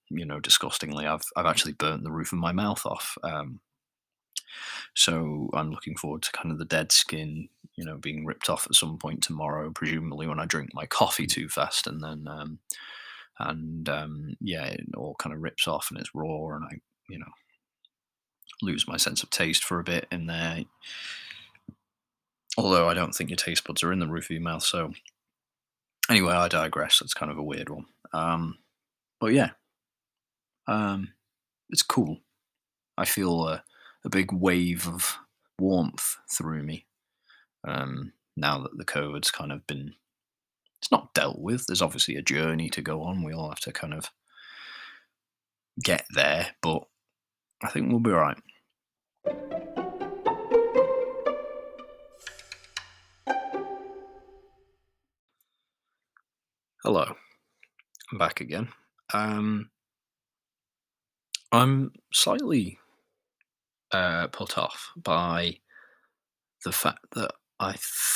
You 0.09 0.25
know, 0.25 0.39
disgustingly, 0.39 1.05
I've 1.05 1.25
I've 1.35 1.45
actually 1.45 1.73
burnt 1.73 2.03
the 2.03 2.11
roof 2.11 2.33
of 2.33 2.39
my 2.39 2.53
mouth 2.53 2.85
off. 2.87 3.17
Um, 3.23 3.59
so 4.93 5.49
I'm 5.53 5.71
looking 5.71 5.95
forward 5.95 6.23
to 6.23 6.31
kind 6.31 6.51
of 6.51 6.59
the 6.59 6.65
dead 6.65 6.91
skin, 6.91 7.49
you 7.75 7.85
know, 7.85 7.97
being 7.97 8.25
ripped 8.25 8.49
off 8.49 8.67
at 8.67 8.75
some 8.75 8.97
point 8.97 9.23
tomorrow, 9.23 9.71
presumably 9.71 10.27
when 10.27 10.39
I 10.39 10.45
drink 10.45 10.71
my 10.73 10.85
coffee 10.85 11.27
too 11.27 11.49
fast, 11.49 11.87
and 11.87 12.03
then 12.03 12.27
um, 12.27 12.59
and 13.39 13.89
um, 13.89 14.35
yeah, 14.39 14.65
it 14.65 14.85
all 14.95 15.15
kind 15.15 15.33
of 15.33 15.41
rips 15.41 15.67
off 15.67 15.89
and 15.89 15.99
it's 15.99 16.13
raw, 16.13 16.55
and 16.55 16.65
I 16.65 16.79
you 17.09 17.19
know 17.19 17.31
lose 18.61 18.87
my 18.87 18.97
sense 18.97 19.23
of 19.23 19.29
taste 19.29 19.63
for 19.63 19.79
a 19.79 19.83
bit 19.83 20.07
in 20.11 20.27
there. 20.27 20.63
Although 22.57 22.87
I 22.87 22.93
don't 22.93 23.13
think 23.13 23.29
your 23.29 23.37
taste 23.37 23.63
buds 23.63 23.83
are 23.83 23.91
in 23.91 23.99
the 23.99 24.07
roof 24.07 24.25
of 24.25 24.31
your 24.31 24.41
mouth. 24.41 24.63
So 24.63 24.93
anyway, 26.09 26.33
I 26.33 26.47
digress. 26.47 26.99
That's 26.99 27.13
kind 27.13 27.31
of 27.31 27.37
a 27.37 27.43
weird 27.43 27.69
one. 27.69 27.85
Um, 28.13 28.59
but 29.19 29.33
yeah, 29.33 29.51
um, 30.67 31.13
it's 31.69 31.81
cool. 31.81 32.19
I 32.97 33.05
feel 33.05 33.47
a, 33.47 33.63
a 34.05 34.09
big 34.09 34.31
wave 34.31 34.87
of 34.87 35.17
warmth 35.59 36.17
through 36.31 36.63
me 36.63 36.85
um, 37.65 38.13
now 38.35 38.59
that 38.59 38.77
the 38.77 38.85
COVID's 38.85 39.31
kind 39.31 39.51
of 39.51 39.65
been. 39.67 39.93
It's 40.81 40.91
not 40.91 41.13
dealt 41.13 41.39
with. 41.39 41.65
There's 41.65 41.81
obviously 41.81 42.17
a 42.17 42.21
journey 42.21 42.69
to 42.69 42.81
go 42.81 43.03
on. 43.03 43.23
We 43.23 43.33
all 43.33 43.49
have 43.49 43.61
to 43.61 43.71
kind 43.71 43.93
of 43.93 44.09
get 45.81 46.05
there, 46.13 46.47
but 46.61 46.83
I 47.63 47.69
think 47.69 47.89
we'll 47.89 47.99
be 47.99 48.11
all 48.11 48.17
right. 48.17 48.37
Hello, 56.83 57.15
I'm 58.11 58.17
back 58.17 58.41
again. 58.41 58.67
Um, 59.13 59.69
I'm 61.53 61.93
slightly 62.11 62.77
uh, 63.93 64.27
put 64.27 64.57
off 64.57 64.91
by 64.95 65.57
the 66.65 66.71
fact 66.71 67.05
that 67.15 67.31
I 67.59 67.75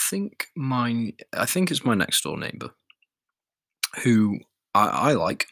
think 0.10 0.48
my 0.56 1.14
I 1.34 1.46
think 1.46 1.72
it's 1.72 1.86
my 1.86 1.94
next 1.94 2.22
door 2.24 2.38
neighbour 2.38 2.72
who 4.04 4.40
I, 4.74 4.88
I 4.88 5.14
like. 5.14 5.48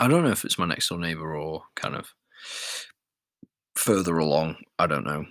I 0.00 0.06
don't 0.06 0.22
know 0.22 0.30
if 0.30 0.44
it's 0.44 0.58
my 0.58 0.66
next 0.66 0.88
door 0.88 0.98
neighbour 0.98 1.36
or 1.36 1.64
kind 1.74 1.96
of 1.96 2.14
further 3.74 4.18
along. 4.18 4.56
I 4.78 4.86
don't 4.86 5.04
know. 5.04 5.24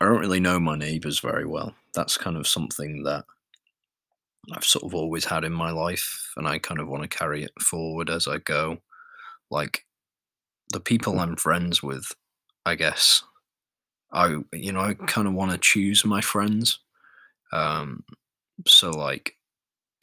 I 0.00 0.06
don't 0.06 0.20
really 0.20 0.40
know 0.40 0.58
my 0.58 0.76
neighbours 0.76 1.20
very 1.20 1.46
well. 1.46 1.74
That's 1.94 2.16
kind 2.16 2.36
of 2.36 2.48
something 2.48 3.04
that 3.04 3.24
I've 4.52 4.64
sort 4.64 4.84
of 4.84 4.94
always 4.94 5.24
had 5.24 5.44
in 5.44 5.52
my 5.52 5.70
life, 5.70 6.32
and 6.36 6.48
I 6.48 6.58
kind 6.58 6.80
of 6.80 6.88
want 6.88 7.02
to 7.02 7.08
carry 7.08 7.44
it 7.44 7.52
forward 7.60 8.10
as 8.10 8.26
I 8.26 8.38
go. 8.38 8.78
Like 9.50 9.84
the 10.72 10.80
people 10.80 11.20
I'm 11.20 11.36
friends 11.36 11.82
with, 11.82 12.10
I 12.64 12.74
guess. 12.74 13.22
I 14.12 14.36
you 14.52 14.72
know 14.72 14.80
I 14.80 14.94
kind 14.94 15.26
of 15.26 15.34
want 15.34 15.52
to 15.52 15.58
choose 15.58 16.04
my 16.04 16.20
friends. 16.20 16.78
Um, 17.52 18.04
so 18.66 18.90
like, 18.90 19.36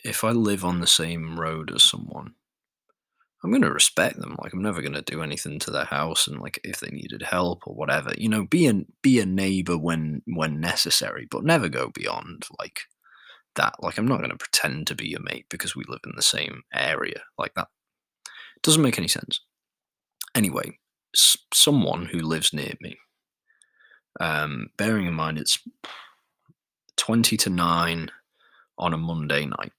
if 0.03 0.23
I 0.23 0.31
live 0.31 0.65
on 0.65 0.79
the 0.79 0.87
same 0.87 1.39
road 1.39 1.71
as 1.73 1.83
someone, 1.83 2.33
I'm 3.43 3.51
going 3.51 3.61
to 3.61 3.71
respect 3.71 4.19
them. 4.19 4.35
Like 4.41 4.53
I'm 4.53 4.61
never 4.61 4.81
going 4.81 4.93
to 4.93 5.01
do 5.01 5.21
anything 5.21 5.59
to 5.59 5.71
their 5.71 5.85
house, 5.85 6.27
and 6.27 6.39
like 6.39 6.59
if 6.63 6.79
they 6.79 6.89
needed 6.89 7.21
help 7.21 7.67
or 7.67 7.75
whatever, 7.75 8.11
you 8.17 8.29
know, 8.29 8.45
be 8.45 8.67
a 8.67 8.73
be 9.01 9.19
a 9.19 9.25
neighbor 9.25 9.77
when 9.77 10.21
when 10.25 10.59
necessary, 10.59 11.27
but 11.29 11.43
never 11.45 11.69
go 11.69 11.89
beyond 11.93 12.45
like 12.59 12.81
that. 13.55 13.75
Like 13.81 13.97
I'm 13.97 14.07
not 14.07 14.19
going 14.19 14.31
to 14.31 14.37
pretend 14.37 14.87
to 14.87 14.95
be 14.95 15.07
your 15.07 15.21
mate 15.21 15.45
because 15.49 15.75
we 15.75 15.83
live 15.87 16.01
in 16.05 16.13
the 16.15 16.21
same 16.21 16.63
area. 16.73 17.21
Like 17.37 17.53
that 17.55 17.67
doesn't 18.63 18.81
make 18.81 18.97
any 18.97 19.07
sense. 19.07 19.41
Anyway, 20.35 20.77
someone 21.15 22.05
who 22.05 22.19
lives 22.19 22.53
near 22.53 22.73
me, 22.81 22.97
um, 24.19 24.67
bearing 24.77 25.07
in 25.07 25.13
mind 25.13 25.37
it's 25.37 25.59
twenty 26.97 27.37
to 27.37 27.49
nine 27.49 28.11
on 28.77 28.93
a 28.93 28.97
Monday 28.97 29.45
night, 29.45 29.73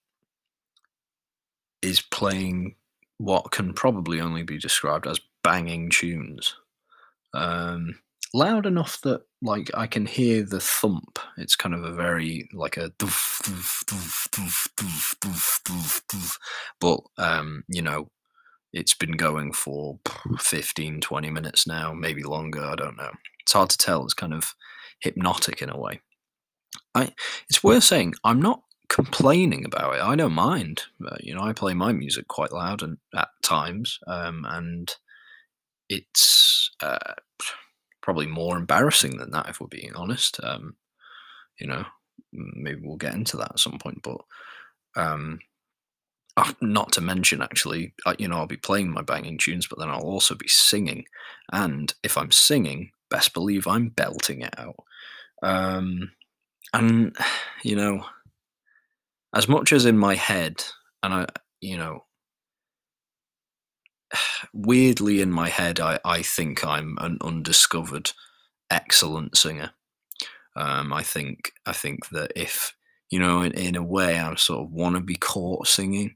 is 1.81 2.01
playing 2.01 2.75
what 3.17 3.51
can 3.51 3.73
probably 3.73 4.19
only 4.19 4.43
be 4.43 4.57
described 4.57 5.07
as 5.07 5.19
banging 5.43 5.89
tunes. 5.89 6.55
Um, 7.33 7.99
loud 8.33 8.65
enough 8.65 9.01
that 9.01 9.21
like 9.41 9.69
I 9.73 9.87
can 9.87 10.05
hear 10.05 10.43
the 10.43 10.59
thump. 10.59 11.19
It's 11.37 11.55
kind 11.55 11.75
of 11.75 11.83
a 11.83 11.93
very 11.93 12.49
like 12.53 12.77
a 12.77 12.91
but 16.79 16.99
um, 17.17 17.63
you 17.67 17.81
know, 17.81 18.09
it's 18.73 18.93
been 18.93 19.13
going 19.13 19.51
for 19.51 19.99
15, 20.39 21.01
20 21.01 21.29
minutes 21.29 21.67
now, 21.67 21.93
maybe 21.93 22.23
longer, 22.23 22.63
I 22.63 22.75
don't 22.75 22.97
know. 22.97 23.11
It's 23.41 23.53
hard 23.53 23.69
to 23.71 23.77
tell. 23.77 24.03
It's 24.03 24.13
kind 24.13 24.33
of 24.33 24.53
hypnotic 25.01 25.61
in 25.61 25.69
a 25.69 25.77
way. 25.77 26.01
I 26.95 27.13
it's 27.49 27.63
worth 27.63 27.83
saying 27.83 28.13
I'm 28.23 28.41
not 28.41 28.63
complaining 28.87 29.65
about 29.65 29.95
it. 29.95 30.01
I 30.01 30.15
don't 30.15 30.33
mind. 30.33 30.83
Uh, 31.05 31.17
you 31.19 31.33
know, 31.33 31.41
I 31.41 31.53
play 31.53 31.73
my 31.73 31.91
music 31.91 32.27
quite 32.27 32.51
loud 32.51 32.81
and 32.81 32.97
at 33.15 33.29
times, 33.41 33.99
um, 34.07 34.45
and 34.47 34.93
it's 35.89 36.71
uh, 36.81 37.15
probably 38.01 38.27
more 38.27 38.57
embarrassing 38.57 39.17
than 39.17 39.31
that 39.31 39.49
if 39.49 39.59
we're 39.59 39.67
being 39.67 39.93
honest. 39.95 40.39
Um, 40.43 40.75
you 41.59 41.67
know, 41.67 41.85
maybe 42.31 42.81
we'll 42.83 42.97
get 42.97 43.13
into 43.13 43.37
that 43.37 43.51
at 43.51 43.59
some 43.59 43.77
point, 43.79 44.01
but 44.03 44.21
um, 44.95 45.39
uh, 46.37 46.53
not 46.61 46.91
to 46.93 47.01
mention 47.01 47.41
actually, 47.41 47.93
you 48.17 48.27
know, 48.27 48.37
I'll 48.37 48.47
be 48.47 48.57
playing 48.57 48.91
my 48.91 49.01
banging 49.01 49.37
tunes, 49.37 49.67
but 49.67 49.79
then 49.79 49.89
I'll 49.89 50.01
also 50.01 50.35
be 50.35 50.47
singing, 50.47 51.05
and 51.51 51.93
if 52.03 52.17
I'm 52.17 52.31
singing, 52.31 52.91
best 53.09 53.33
believe 53.33 53.67
I'm 53.67 53.89
belting 53.89 54.41
it 54.41 54.57
out. 54.57 54.83
Um, 55.43 56.11
and 56.73 57.15
you 57.63 57.75
know 57.75 58.05
as 59.33 59.47
much 59.47 59.71
as 59.71 59.85
in 59.85 59.97
my 59.97 60.15
head, 60.15 60.63
and 61.03 61.13
I, 61.13 61.25
you 61.61 61.77
know, 61.77 62.05
weirdly 64.53 65.21
in 65.21 65.31
my 65.31 65.49
head, 65.49 65.79
I, 65.79 65.99
I 66.03 66.21
think 66.21 66.65
I'm 66.65 66.97
an 66.99 67.17
undiscovered 67.21 68.11
excellent 68.69 69.37
singer. 69.37 69.71
Um, 70.55 70.91
I 70.91 71.03
think 71.03 71.53
I 71.65 71.71
think 71.71 72.09
that 72.09 72.33
if 72.35 72.75
you 73.09 73.19
know, 73.19 73.41
in, 73.41 73.51
in 73.53 73.75
a 73.75 73.83
way, 73.83 74.19
I 74.19 74.35
sort 74.35 74.65
of 74.65 74.71
want 74.71 74.95
to 74.95 75.01
be 75.01 75.15
caught 75.15 75.67
singing, 75.67 76.15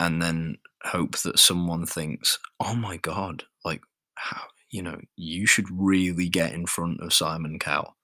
and 0.00 0.22
then 0.22 0.58
hope 0.84 1.18
that 1.18 1.38
someone 1.38 1.86
thinks, 1.86 2.38
"Oh 2.60 2.74
my 2.74 2.96
god, 2.98 3.44
like 3.64 3.82
how 4.16 4.42
you 4.70 4.82
know, 4.82 5.00
you 5.16 5.46
should 5.46 5.66
really 5.70 6.28
get 6.28 6.52
in 6.52 6.66
front 6.66 7.00
of 7.00 7.12
Simon 7.14 7.58
Cowell." 7.58 7.96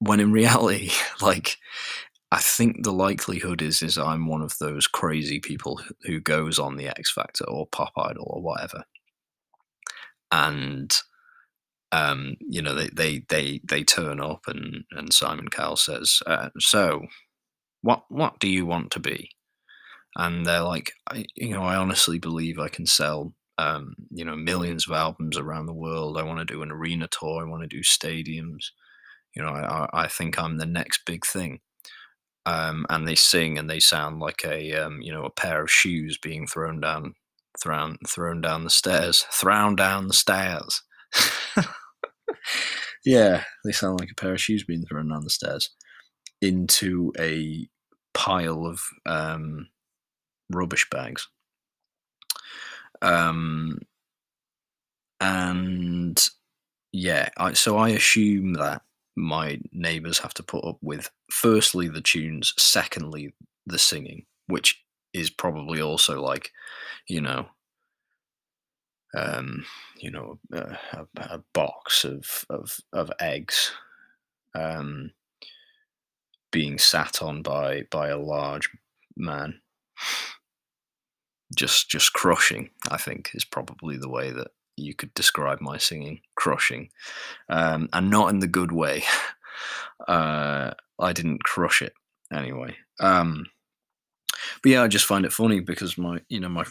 When 0.00 0.20
in 0.20 0.32
reality, 0.42 0.90
like 1.22 1.58
I 2.32 2.38
think 2.40 2.82
the 2.84 2.92
likelihood 2.92 3.62
is 3.62 3.82
is 3.82 3.98
I'm 3.98 4.26
one 4.26 4.42
of 4.42 4.58
those 4.58 4.86
crazy 4.86 5.40
people 5.40 5.80
who 6.04 6.20
goes 6.20 6.58
on 6.58 6.76
the 6.76 6.88
X 6.88 7.12
Factor 7.12 7.44
or 7.48 7.66
Pop 7.68 7.92
Idol 7.96 8.26
or 8.28 8.42
whatever, 8.42 8.84
and 10.32 10.94
um, 11.92 12.36
you 12.40 12.62
know 12.62 12.74
they 12.74 12.88
they 12.94 13.22
they 13.28 13.60
they 13.68 13.84
turn 13.84 14.20
up 14.20 14.42
and 14.48 14.84
and 14.92 15.12
Simon 15.12 15.48
Cowell 15.48 15.76
says, 15.76 16.20
uh, 16.26 16.50
"So, 16.58 17.06
what 17.82 18.04
what 18.10 18.40
do 18.40 18.48
you 18.48 18.66
want 18.66 18.90
to 18.92 19.00
be?" 19.00 19.30
And 20.16 20.46
they're 20.46 20.62
like, 20.62 20.92
I, 21.10 21.26
you 21.34 21.50
know, 21.50 21.62
I 21.62 21.76
honestly 21.76 22.18
believe 22.18 22.58
I 22.58 22.68
can 22.68 22.86
sell 22.86 23.34
um, 23.58 23.94
you 24.10 24.24
know 24.24 24.36
millions 24.36 24.86
of 24.86 24.94
albums 24.94 25.38
around 25.38 25.66
the 25.66 25.74
world. 25.74 26.18
I 26.18 26.22
want 26.22 26.40
to 26.40 26.44
do 26.44 26.62
an 26.62 26.72
arena 26.72 27.08
tour. 27.08 27.42
I 27.42 27.48
want 27.48 27.62
to 27.62 27.68
do 27.68 27.82
stadiums. 27.82 28.66
You 29.34 29.42
know, 29.42 29.48
I 29.48 29.88
I 29.92 30.08
think 30.08 30.38
I'm 30.38 30.58
the 30.58 30.66
next 30.66 31.02
big 31.06 31.24
thing 31.26 31.60
um, 32.46 32.86
and 32.88 33.06
they 33.06 33.16
sing 33.16 33.58
and 33.58 33.68
they 33.68 33.80
sound 33.80 34.20
like 34.20 34.44
a 34.44 34.72
um, 34.74 35.02
you 35.02 35.12
know 35.12 35.24
a 35.24 35.30
pair 35.30 35.62
of 35.62 35.70
shoes 35.70 36.16
being 36.16 36.46
thrown 36.46 36.80
down 36.80 37.14
thrown 37.60 37.98
thrown 38.06 38.40
down 38.40 38.64
the 38.64 38.70
stairs 38.70 39.26
thrown 39.32 39.74
down 39.74 40.06
the 40.06 40.14
stairs 40.14 40.82
yeah 43.04 43.42
they 43.64 43.72
sound 43.72 43.98
like 43.98 44.10
a 44.10 44.20
pair 44.20 44.34
of 44.34 44.40
shoes 44.40 44.64
being 44.64 44.84
thrown 44.86 45.08
down 45.08 45.24
the 45.24 45.30
stairs 45.30 45.70
into 46.40 47.12
a 47.18 47.66
pile 48.14 48.64
of 48.64 48.80
um, 49.06 49.66
rubbish 50.50 50.88
bags. 50.90 51.28
Um, 53.02 53.80
and 55.20 56.28
yeah, 56.92 57.28
I, 57.36 57.52
so 57.52 57.76
I 57.76 57.90
assume 57.90 58.54
that 58.54 58.82
my 59.16 59.60
neighbours 59.72 60.18
have 60.18 60.34
to 60.34 60.42
put 60.42 60.64
up 60.64 60.78
with 60.82 61.10
firstly 61.30 61.88
the 61.88 62.00
tunes, 62.00 62.52
secondly 62.58 63.34
the 63.66 63.78
singing, 63.78 64.26
which 64.46 64.82
is 65.12 65.30
probably 65.30 65.80
also 65.80 66.20
like, 66.20 66.52
you 67.08 67.20
know, 67.20 67.46
um, 69.16 69.64
you 69.98 70.10
know, 70.10 70.38
a, 70.52 70.76
a, 70.92 71.06
a 71.16 71.42
box 71.54 72.04
of 72.04 72.44
of 72.50 72.78
of 72.92 73.10
eggs, 73.18 73.72
um, 74.54 75.12
being 76.52 76.78
sat 76.78 77.22
on 77.22 77.42
by 77.42 77.84
by 77.90 78.08
a 78.08 78.18
large 78.18 78.68
man 79.16 79.60
just 81.54 81.88
just 81.88 82.12
crushing 82.12 82.70
i 82.90 82.96
think 82.96 83.30
is 83.34 83.44
probably 83.44 83.96
the 83.96 84.08
way 84.08 84.30
that 84.30 84.48
you 84.76 84.94
could 84.94 85.12
describe 85.14 85.60
my 85.60 85.78
singing 85.78 86.20
crushing 86.34 86.90
um, 87.48 87.88
and 87.92 88.10
not 88.10 88.30
in 88.30 88.40
the 88.40 88.46
good 88.46 88.72
way. 88.72 89.02
Uh, 90.06 90.74
i 91.00 91.14
didn't 91.14 91.42
crush 91.42 91.80
it 91.80 91.94
anyway 92.30 92.76
um, 93.00 93.46
but 94.62 94.70
yeah 94.70 94.82
i 94.82 94.86
just 94.86 95.06
find 95.06 95.24
it 95.24 95.32
funny 95.32 95.60
because 95.60 95.96
my 95.96 96.20
you 96.28 96.38
know 96.38 96.50
my 96.50 96.64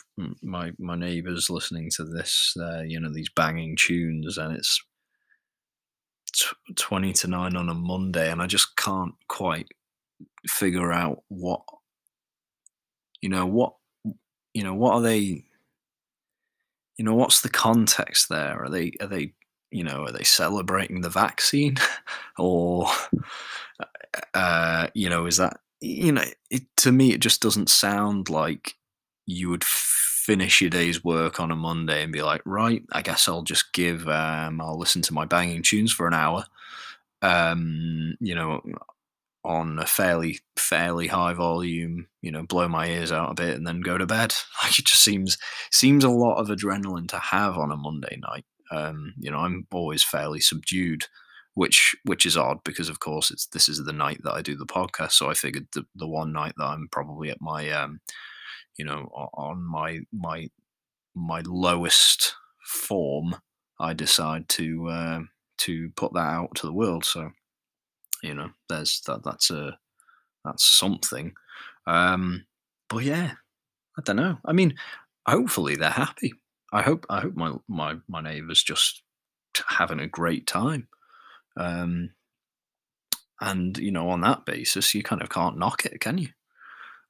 my 0.43 0.71
my 0.77 0.95
neighbors 0.95 1.49
listening 1.49 1.89
to 1.89 2.03
this 2.03 2.53
uh, 2.59 2.81
you 2.81 2.99
know 2.99 3.11
these 3.11 3.29
banging 3.35 3.75
tunes 3.75 4.37
and 4.37 4.55
it's 4.55 4.79
20 6.75 7.13
to 7.13 7.27
9 7.27 7.55
on 7.55 7.69
a 7.69 7.73
monday 7.73 8.31
and 8.31 8.39
i 8.39 8.45
just 8.45 8.75
can't 8.75 9.15
quite 9.27 9.69
figure 10.47 10.91
out 10.91 11.23
what 11.27 11.63
you 13.21 13.29
know 13.29 13.47
what 13.47 13.73
you 14.55 14.63
know 14.63 14.73
what 14.73 14.93
are 14.95 15.01
they 15.01 15.43
you 16.97 17.03
know 17.03 17.15
what's 17.15 17.41
the 17.41 17.49
context 17.49 18.29
there? 18.29 18.63
Are 18.63 18.69
they 18.69 18.93
are 19.01 19.07
they 19.07 19.33
you 19.71 19.83
know 19.83 20.05
are 20.05 20.11
they 20.11 20.23
celebrating 20.23 21.01
the 21.01 21.09
vaccine? 21.09 21.75
Or 22.37 22.89
uh 24.33 24.87
you 24.93 25.09
know 25.09 25.25
is 25.25 25.37
that 25.37 25.59
you 25.81 26.11
know 26.11 26.23
it, 26.49 26.63
to 26.77 26.91
me 26.91 27.13
it 27.13 27.21
just 27.21 27.41
doesn't 27.41 27.69
sound 27.69 28.29
like 28.29 28.75
you 29.25 29.49
would 29.49 29.63
finish 29.63 30.61
your 30.61 30.69
day's 30.69 31.03
work 31.03 31.39
on 31.39 31.51
a 31.51 31.55
monday 31.55 32.03
and 32.03 32.11
be 32.11 32.21
like 32.21 32.41
right 32.45 32.83
i 32.91 33.01
guess 33.01 33.27
i'll 33.27 33.41
just 33.43 33.71
give 33.73 34.07
um 34.09 34.59
i'll 34.61 34.77
listen 34.77 35.01
to 35.01 35.13
my 35.13 35.25
banging 35.25 35.61
tunes 35.61 35.91
for 35.91 36.07
an 36.07 36.13
hour. 36.13 36.45
Um 37.21 38.15
you 38.19 38.35
know 38.35 38.61
on 39.45 39.79
a 39.79 39.85
fairly 39.85 40.39
fairly 40.57 41.07
high 41.07 41.33
volume, 41.33 42.07
you 42.21 42.31
know, 42.31 42.43
blow 42.43 42.67
my 42.67 42.87
ears 42.87 43.11
out 43.11 43.31
a 43.31 43.35
bit 43.35 43.55
and 43.55 43.65
then 43.65 43.81
go 43.81 43.97
to 43.97 44.05
bed. 44.05 44.33
Like 44.63 44.79
it 44.79 44.85
just 44.85 45.03
seems 45.03 45.37
seems 45.71 46.03
a 46.03 46.09
lot 46.09 46.37
of 46.37 46.47
adrenaline 46.47 47.07
to 47.09 47.19
have 47.19 47.57
on 47.57 47.71
a 47.71 47.77
Monday 47.77 48.19
night. 48.21 48.45
Um, 48.71 49.13
you 49.19 49.29
know, 49.29 49.39
I'm 49.39 49.67
always 49.71 50.03
fairly 50.03 50.39
subdued, 50.39 51.05
which 51.53 51.95
which 52.03 52.25
is 52.25 52.37
odd 52.37 52.63
because 52.63 52.89
of 52.89 52.99
course 52.99 53.29
it's 53.31 53.45
this 53.47 53.69
is 53.69 53.83
the 53.83 53.93
night 53.93 54.21
that 54.23 54.33
I 54.33 54.41
do 54.41 54.55
the 54.55 54.65
podcast. 54.65 55.11
So 55.13 55.29
I 55.29 55.35
figured 55.35 55.67
the, 55.73 55.85
the 55.95 56.07
one 56.07 56.33
night 56.33 56.53
that 56.57 56.65
I'm 56.65 56.87
probably 56.91 57.29
at 57.29 57.41
my 57.41 57.69
um, 57.69 57.99
you 58.77 58.85
know, 58.85 59.09
on 59.33 59.63
my 59.63 59.99
my 60.11 60.49
my 61.13 61.41
lowest 61.45 62.35
form, 62.65 63.35
I 63.79 63.93
decide 63.93 64.49
to 64.49 64.87
uh, 64.87 65.19
to 65.59 65.89
put 65.95 66.13
that 66.13 66.19
out 66.19 66.55
to 66.55 66.67
the 66.67 66.73
world. 66.73 67.05
So 67.05 67.31
you 68.25 68.33
know, 68.33 68.49
there's 68.69 69.01
that. 69.07 69.23
That's 69.23 69.51
a 69.51 69.77
that's 70.43 70.65
something. 70.65 71.33
Um, 71.87 72.45
but 72.89 73.03
yeah, 73.03 73.31
I 73.97 74.01
don't 74.03 74.15
know. 74.17 74.37
I 74.45 74.53
mean, 74.53 74.75
hopefully 75.27 75.75
they're 75.75 75.89
happy. 75.89 76.33
I 76.73 76.81
hope 76.81 77.05
I 77.09 77.21
hope 77.21 77.35
my 77.35 77.53
my 77.67 77.95
my 78.07 78.21
neighbours 78.21 78.63
just 78.63 79.03
having 79.67 79.99
a 79.99 80.07
great 80.07 80.47
time. 80.47 80.87
Um, 81.57 82.11
and 83.39 83.77
you 83.77 83.91
know, 83.91 84.09
on 84.09 84.21
that 84.21 84.45
basis, 84.45 84.93
you 84.93 85.03
kind 85.03 85.21
of 85.21 85.29
can't 85.29 85.57
knock 85.57 85.85
it, 85.85 85.99
can 85.99 86.17
you? 86.17 86.29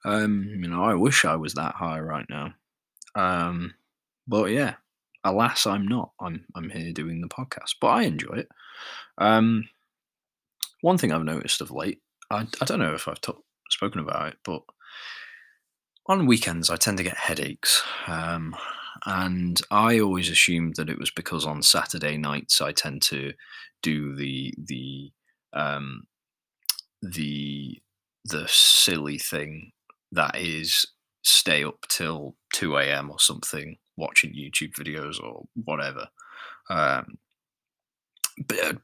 Um, 0.04 0.48
you 0.48 0.68
know, 0.68 0.84
I 0.84 0.94
wish 0.94 1.26
I 1.26 1.36
was 1.36 1.54
that 1.56 1.76
high 1.76 2.00
right 2.00 2.26
now. 2.30 2.54
Um, 3.16 3.74
but 4.28 4.46
yeah, 4.52 4.76
alas, 5.24 5.66
I'm 5.66 5.88
not. 5.88 6.12
I'm 6.20 6.46
I'm 6.56 6.70
here 6.70 6.94
doing 6.94 7.22
the 7.22 7.28
podcast, 7.28 7.76
but 7.82 7.88
I 7.88 8.04
enjoy 8.04 8.36
it. 8.36 8.50
Um, 9.18 9.68
one 10.86 11.00
thing 11.00 11.12
I've 11.12 11.24
noticed 11.24 11.62
of 11.62 11.72
late, 11.72 12.00
I, 12.30 12.46
I 12.62 12.66
don't 12.66 12.78
know 12.78 12.94
if 12.94 13.08
I've 13.08 13.18
spoken 13.72 14.02
about 14.02 14.28
it, 14.28 14.38
but 14.46 14.62
on 16.06 16.28
weekends 16.28 16.70
I 16.70 16.76
tend 16.76 16.98
to 17.00 17.04
get 17.04 17.18
headaches. 17.18 17.82
Um, 18.06 18.56
and 19.08 19.60
I 19.72 20.00
always 20.00 20.30
assumed 20.30 20.76
that 20.76 20.92
it 20.92 21.00
was 21.00 21.10
because 21.10 21.44
on 21.44 21.64
Saturday 21.64 22.18
nights 22.18 22.62
I 22.62 22.72
tend 22.72 23.02
to 23.04 23.34
do 23.82 24.16
the 24.16 24.54
the 24.64 25.12
um, 25.54 26.04
the 27.02 27.82
the 28.24 28.46
silly 28.48 29.18
thing 29.18 29.72
that 30.12 30.38
is 30.38 30.86
stay 31.24 31.64
up 31.64 31.80
till 31.90 32.36
2 32.54 32.78
a.m. 32.78 33.10
or 33.10 33.20
something 33.20 33.78
watching 33.98 34.36
YouTube 34.36 34.74
videos 34.74 35.20
or 35.20 35.46
whatever. 35.56 36.10
Um, 36.70 37.18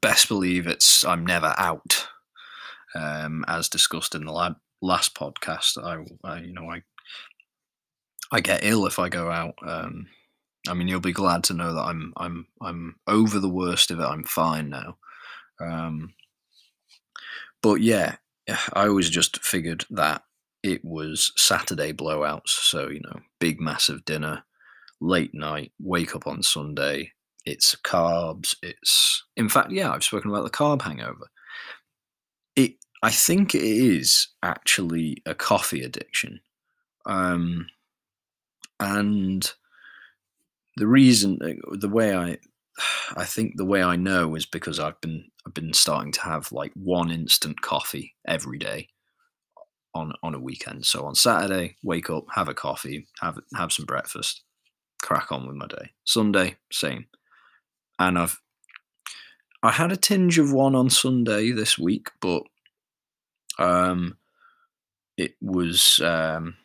best 0.01 0.27
believe 0.27 0.67
it's 0.67 1.03
I'm 1.03 1.25
never 1.25 1.53
out. 1.57 2.07
Um, 2.93 3.45
as 3.47 3.69
discussed 3.69 4.15
in 4.15 4.25
the 4.25 4.33
lab, 4.33 4.55
last 4.81 5.15
podcast, 5.15 5.77
I, 5.81 6.03
I, 6.27 6.41
you 6.41 6.53
know 6.53 6.69
I 6.69 6.83
I 8.31 8.41
get 8.41 8.63
ill 8.63 8.85
if 8.85 8.99
I 8.99 9.09
go 9.09 9.29
out. 9.29 9.55
Um, 9.65 10.07
I 10.67 10.73
mean, 10.73 10.87
you'll 10.87 11.01
be 11.01 11.11
glad 11.11 11.43
to 11.45 11.53
know 11.53 11.73
that 11.73 11.81
I'm 11.81 12.13
I'm 12.17 12.47
I'm 12.61 12.95
over 13.07 13.39
the 13.39 13.49
worst 13.49 13.91
of 13.91 13.99
it. 13.99 14.05
I'm 14.05 14.23
fine 14.23 14.69
now. 14.69 14.97
Um, 15.59 16.13
but 17.61 17.81
yeah, 17.81 18.15
I 18.73 18.87
always 18.87 19.09
just 19.09 19.43
figured 19.43 19.85
that 19.89 20.23
it 20.63 20.83
was 20.83 21.31
Saturday 21.35 21.93
blowouts. 21.93 22.49
So 22.49 22.89
you 22.89 23.01
know, 23.01 23.19
big 23.39 23.59
massive 23.59 24.05
dinner, 24.05 24.43
late 24.99 25.33
night, 25.33 25.71
wake 25.79 26.15
up 26.15 26.27
on 26.27 26.43
Sunday, 26.43 27.11
it's 27.45 27.75
carbs. 27.83 28.55
It's 28.61 29.23
in 29.35 29.49
fact, 29.49 29.71
yeah, 29.71 29.91
I've 29.91 30.03
spoken 30.03 30.31
about 30.31 30.43
the 30.43 30.49
carb 30.49 30.81
hangover. 30.81 31.29
It, 32.55 32.75
I 33.01 33.11
think, 33.11 33.55
it 33.55 33.63
is 33.63 34.27
actually 34.43 35.17
a 35.25 35.33
coffee 35.33 35.83
addiction, 35.83 36.41
um, 37.05 37.67
and 38.79 39.51
the 40.77 40.87
reason, 40.87 41.39
uh, 41.41 41.75
the 41.77 41.89
way 41.89 42.15
I, 42.15 42.37
I 43.15 43.25
think 43.25 43.57
the 43.57 43.65
way 43.65 43.81
I 43.81 43.95
know 43.95 44.35
is 44.35 44.45
because 44.45 44.79
I've 44.79 44.99
been 45.01 45.25
I've 45.45 45.53
been 45.53 45.73
starting 45.73 46.11
to 46.13 46.21
have 46.21 46.51
like 46.51 46.71
one 46.75 47.09
instant 47.09 47.61
coffee 47.61 48.15
every 48.27 48.59
day 48.59 48.89
on 49.95 50.13
on 50.23 50.35
a 50.35 50.39
weekend. 50.39 50.85
So 50.85 51.05
on 51.05 51.15
Saturday, 51.15 51.77
wake 51.83 52.09
up, 52.09 52.25
have 52.35 52.49
a 52.49 52.53
coffee, 52.53 53.07
have 53.21 53.39
have 53.55 53.71
some 53.71 53.85
breakfast, 53.85 54.43
crack 55.01 55.31
on 55.31 55.47
with 55.47 55.55
my 55.55 55.67
day. 55.67 55.91
Sunday, 56.03 56.57
same 56.71 57.05
and 58.07 58.17
I've 58.17 58.41
I 59.63 59.71
had 59.71 59.91
a 59.91 59.97
tinge 59.97 60.39
of 60.39 60.51
one 60.51 60.73
on 60.73 60.89
Sunday 60.89 61.51
this 61.51 61.77
week, 61.77 62.09
but 62.19 62.43
um, 63.59 64.17
it 65.17 65.35
was 65.39 66.01
um, 66.03 66.55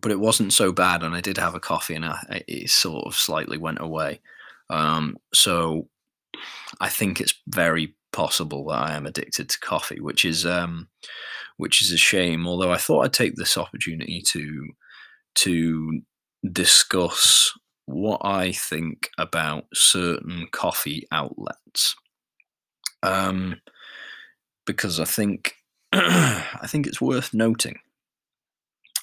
but 0.00 0.12
it 0.12 0.20
wasn't 0.20 0.52
so 0.52 0.70
bad, 0.70 1.02
and 1.02 1.14
I 1.14 1.20
did 1.20 1.38
have 1.38 1.54
a 1.54 1.60
coffee, 1.60 1.94
and 1.94 2.04
I, 2.04 2.44
it 2.46 2.70
sort 2.70 3.06
of 3.06 3.14
slightly 3.14 3.56
went 3.56 3.80
away. 3.80 4.20
Um, 4.68 5.16
so 5.32 5.88
I 6.80 6.88
think 6.88 7.20
it's 7.20 7.34
very 7.48 7.94
possible 8.12 8.66
that 8.66 8.90
I 8.90 8.92
am 8.92 9.06
addicted 9.06 9.48
to 9.48 9.60
coffee, 9.60 10.00
which 10.00 10.26
is 10.26 10.44
um, 10.44 10.88
which 11.56 11.80
is 11.80 11.90
a 11.90 11.96
shame. 11.96 12.46
Although 12.46 12.72
I 12.72 12.76
thought 12.76 13.04
I'd 13.04 13.14
take 13.14 13.36
this 13.36 13.56
opportunity 13.56 14.22
to 14.26 14.68
to 15.36 16.02
discuss 16.52 17.52
what 17.92 18.20
I 18.24 18.52
think 18.52 19.10
about 19.18 19.66
certain 19.74 20.46
coffee 20.52 21.06
outlets. 21.10 21.96
Um, 23.02 23.60
because 24.66 25.00
I 25.00 25.04
think 25.04 25.54
I 25.92 26.66
think 26.66 26.86
it's 26.86 27.00
worth 27.00 27.34
noting. 27.34 27.78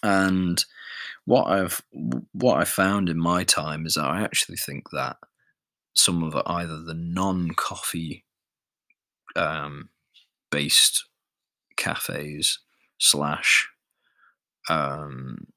And 0.04 0.64
what 1.26 1.48
I've 1.48 1.82
what 2.32 2.58
I 2.58 2.64
found 2.64 3.10
in 3.10 3.20
my 3.20 3.44
time 3.44 3.86
is 3.86 3.96
that 3.96 4.06
I 4.06 4.22
actually 4.22 4.58
think 4.58 4.92
that 4.92 5.18
some 5.94 6.24
of 6.24 6.42
either 6.46 6.82
the 6.82 6.94
non-coffee 6.94 8.24
um, 9.36 9.90
based 10.52 11.06
cafes 11.76 12.60
slash 13.00 13.68
um, 14.70 15.48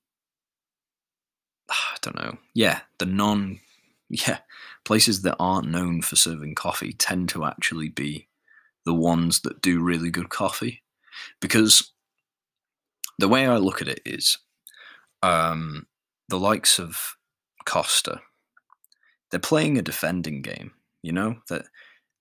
I 1.70 1.96
don't 2.02 2.16
know. 2.16 2.38
Yeah, 2.54 2.80
the 2.98 3.06
non, 3.06 3.60
yeah, 4.08 4.38
places 4.84 5.22
that 5.22 5.36
aren't 5.38 5.68
known 5.68 6.02
for 6.02 6.16
serving 6.16 6.54
coffee 6.54 6.92
tend 6.92 7.28
to 7.30 7.44
actually 7.44 7.88
be 7.88 8.28
the 8.84 8.94
ones 8.94 9.40
that 9.40 9.62
do 9.62 9.82
really 9.82 10.10
good 10.10 10.30
coffee. 10.30 10.82
Because 11.40 11.92
the 13.18 13.28
way 13.28 13.46
I 13.46 13.58
look 13.58 13.80
at 13.80 13.88
it 13.88 14.00
is 14.04 14.38
um, 15.22 15.86
the 16.28 16.38
likes 16.38 16.78
of 16.78 17.16
Costa, 17.66 18.20
they're 19.30 19.40
playing 19.40 19.78
a 19.78 19.82
defending 19.82 20.42
game. 20.42 20.72
You 21.02 21.12
know 21.12 21.36
that 21.48 21.66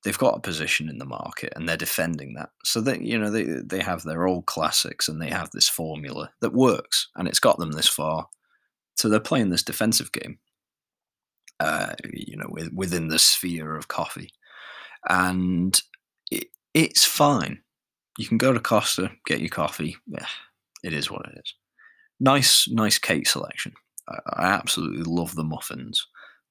they've 0.03 0.17
got 0.17 0.37
a 0.37 0.41
position 0.41 0.89
in 0.89 0.97
the 0.97 1.05
market 1.05 1.51
and 1.55 1.67
they're 1.67 1.77
defending 1.77 2.33
that. 2.35 2.51
So 2.63 2.81
that 2.81 3.01
you 3.01 3.17
know 3.17 3.29
they 3.29 3.43
they 3.43 3.81
have 3.81 4.03
their 4.03 4.27
old 4.27 4.45
classics 4.45 5.07
and 5.07 5.21
they 5.21 5.29
have 5.29 5.51
this 5.51 5.69
formula 5.69 6.31
that 6.41 6.53
works 6.53 7.09
and 7.15 7.27
it's 7.27 7.39
got 7.39 7.57
them 7.57 7.71
this 7.71 7.87
far. 7.87 8.27
So 8.99 9.07
they're 9.07 9.21
playing 9.21 9.49
this 9.49 9.63
defensive 9.63 10.11
game. 10.11 10.39
Uh, 11.61 11.93
you 12.13 12.35
know, 12.35 12.49
within 12.73 13.07
the 13.07 13.19
sphere 13.19 13.77
of 13.77 13.87
coffee, 13.87 14.29
and 15.07 15.81
it, 16.29 16.47
it's 16.73 17.05
fine. 17.05 17.61
You 18.17 18.27
can 18.27 18.37
go 18.37 18.51
to 18.51 18.59
Costa, 18.59 19.11
get 19.25 19.39
your 19.39 19.49
coffee. 19.49 19.95
It 20.83 20.93
is 20.93 21.09
what 21.09 21.25
it 21.27 21.37
is. 21.37 21.53
Nice, 22.19 22.67
nice 22.69 22.97
cake 22.97 23.27
selection. 23.27 23.73
I, 24.09 24.19
I 24.33 24.45
absolutely 24.47 25.03
love 25.03 25.35
the 25.35 25.43
muffins. 25.43 26.05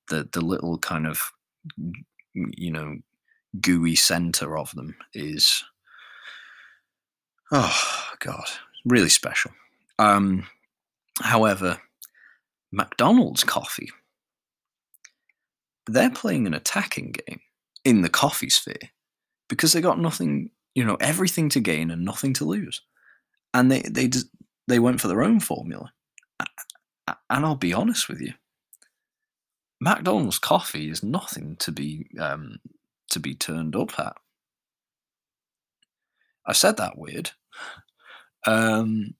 The 0.08 0.26
the 0.32 0.40
little 0.40 0.78
kind 0.78 1.06
of 1.06 1.20
you 2.34 2.70
know 2.70 2.96
gooey 3.61 3.94
center 3.94 4.56
of 4.56 4.74
them 4.74 4.94
is 5.12 5.64
oh 7.50 8.04
god 8.20 8.44
really 8.84 9.08
special 9.08 9.50
um 9.98 10.46
however 11.22 11.80
mcdonald's 12.70 13.44
coffee 13.44 13.90
they're 15.87 16.11
playing 16.11 16.46
an 16.46 16.54
attacking 16.54 17.12
game 17.12 17.40
in 17.85 18.02
the 18.02 18.09
coffee 18.09 18.50
sphere 18.50 18.90
because 19.48 19.72
they 19.72 19.81
got 19.81 19.98
nothing 19.98 20.50
you 20.74 20.85
know 20.85 20.96
everything 21.00 21.48
to 21.48 21.61
gain 21.61 21.90
and 21.90 22.04
nothing 22.04 22.33
to 22.35 22.44
lose 22.44 22.83
and 23.54 23.70
they 23.70 23.81
they 23.83 24.11
they 24.66 24.78
went 24.78 25.00
for 25.00 25.09
their 25.09 25.22
own 25.22 25.40
formula 25.40 25.92
and 27.31 27.46
i'll 27.46 27.57
be 27.57 27.72
honest 27.72 28.09
with 28.09 28.20
you 28.20 28.33
McDonald's 29.81 30.38
coffee 30.38 30.90
is 30.90 31.02
nothing 31.02 31.57
to 31.57 31.70
be 31.70 32.09
um, 32.18 32.59
to 33.11 33.20
be 33.20 33.35
turned 33.35 33.76
up 33.76 33.98
at. 33.98 34.16
I 36.46 36.52
said 36.52 36.76
that 36.78 36.98
weird. 36.98 37.31
Um, 38.46 39.14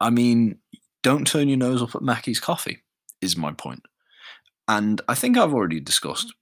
I 0.00 0.10
mean, 0.10 0.58
don't 1.02 1.26
turn 1.26 1.48
your 1.48 1.58
nose 1.58 1.82
up 1.82 1.94
at 1.94 2.02
Mackey's 2.02 2.40
coffee, 2.40 2.82
is 3.22 3.36
my 3.36 3.52
point. 3.52 3.86
And 4.68 5.00
I 5.08 5.14
think 5.14 5.36
I've 5.36 5.54
already 5.54 5.80
discussed 5.80 6.32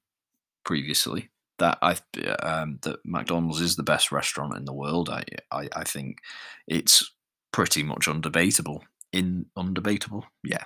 previously 0.64 1.31
that 1.59 1.79
I 1.83 1.97
um, 2.43 2.79
that 2.83 2.99
McDonald's 3.05 3.61
is 3.61 3.77
the 3.77 3.83
best 3.83 4.12
restaurant 4.12 4.57
in 4.57 4.64
the 4.64 4.73
world. 4.73 5.09
I, 5.09 5.25
I 5.51 5.69
I 5.75 5.85
think 5.85 6.19
it's 6.66 7.11
pretty 7.53 7.83
much 7.83 8.07
undebatable. 8.07 8.83
In 9.12 9.47
undebatable, 9.57 10.25
yeah, 10.45 10.64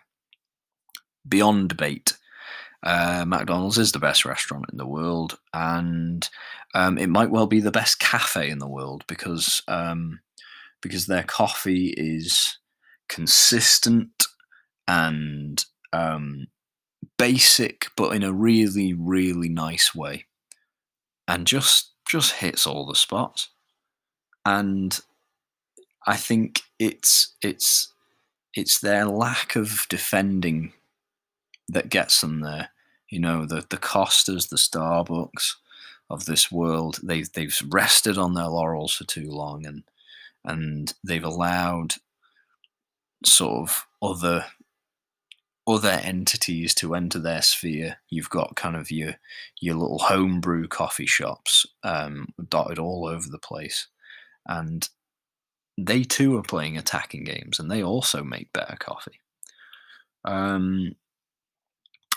beyond 1.27 1.71
debate 1.71 2.15
uh, 2.85 3.25
McDonald's 3.27 3.79
is 3.79 3.93
the 3.93 3.99
best 3.99 4.27
restaurant 4.27 4.67
in 4.71 4.77
the 4.77 4.87
world, 4.87 5.39
and 5.55 6.29
um, 6.75 6.99
it 6.99 7.09
might 7.09 7.31
well 7.31 7.47
be 7.47 7.61
the 7.61 7.71
best 7.71 7.99
cafe 7.99 8.51
in 8.51 8.59
the 8.59 8.69
world 8.69 9.05
because 9.09 9.63
um, 9.69 10.21
because 10.83 11.07
their 11.07 11.23
coffee 11.23 11.95
is 11.97 12.59
consistent 13.09 14.27
and 14.87 15.65
um, 15.95 16.49
basic, 17.19 17.87
but 17.97 18.15
in 18.15 18.23
a 18.23 18.33
really 18.33 18.95
really 18.95 19.49
nice 19.49 19.95
way, 19.95 20.27
and 21.29 21.47
just 21.47 21.93
just 22.09 22.35
hits 22.35 22.67
all 22.67 22.87
the 22.87 22.95
spots. 22.95 23.51
And 24.45 24.99
I 26.07 26.17
think 26.17 26.63
it's 26.79 27.35
it's 27.43 27.93
it's 28.55 28.81
their 28.81 29.07
lack 29.07 29.57
of 29.57 29.87
defending 29.89 30.73
that 31.69 31.89
gets 31.89 32.21
them 32.21 32.41
there 32.41 32.71
you 33.15 33.21
know 33.21 33.47
the 33.47 33.65
the 33.71 33.77
Costas, 33.77 34.49
the 34.49 34.57
Starbucks 34.57 35.55
of 36.11 36.25
this 36.25 36.51
world. 36.51 36.99
They've 37.01 37.31
they've 37.33 37.57
rested 37.69 38.19
on 38.19 38.35
their 38.35 38.49
laurels 38.49 38.95
for 38.95 39.05
too 39.05 39.31
long, 39.31 39.65
and 39.67 39.85
and 40.45 40.93
they've 41.05 41.25
allowed 41.25 41.95
sort 43.25 43.69
of 43.69 43.87
other 44.03 44.47
other 45.67 46.01
entities 46.03 46.75
to 46.75 46.95
enter 46.95 47.19
their 47.19 47.43
sphere. 47.43 47.97
You've 48.11 48.31
got 48.31 48.57
kind 48.57 48.77
of 48.77 48.91
your 48.91 49.15
your 49.61 49.75
little 49.75 49.99
homebrew 49.99 50.69
coffee 50.69 51.07
shops 51.07 51.67
um, 51.83 52.29
dotted 52.49 52.79
all 52.79 53.07
over 53.07 53.29
the 53.29 53.39
place, 53.39 53.89
and 54.47 54.89
they 55.79 56.05
too 56.05 56.37
are 56.37 56.43
playing 56.43 56.77
attacking 56.77 57.25
games, 57.25 57.59
and 57.59 57.71
they 57.71 57.83
also 57.83 58.23
make 58.23 58.53
better 58.53 58.77
coffee. 58.79 59.21
Um, 60.25 60.95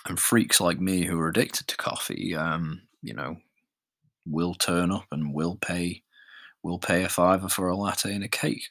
and 0.05 0.19
freaks 0.19 0.61
like 0.61 0.79
me 0.79 1.05
who 1.05 1.19
are 1.19 1.29
addicted 1.29 1.67
to 1.67 1.77
coffee, 1.77 2.35
um, 2.35 2.81
you 3.01 3.13
know, 3.13 3.37
will 4.25 4.53
turn 4.53 4.91
up 4.91 5.07
and 5.11 5.33
will 5.33 5.55
pay, 5.55 6.03
will 6.63 6.79
pay 6.79 7.03
a 7.03 7.09
fiver 7.09 7.49
for 7.49 7.67
a 7.67 7.75
latte 7.75 8.13
and 8.13 8.23
a 8.23 8.29
cake, 8.29 8.69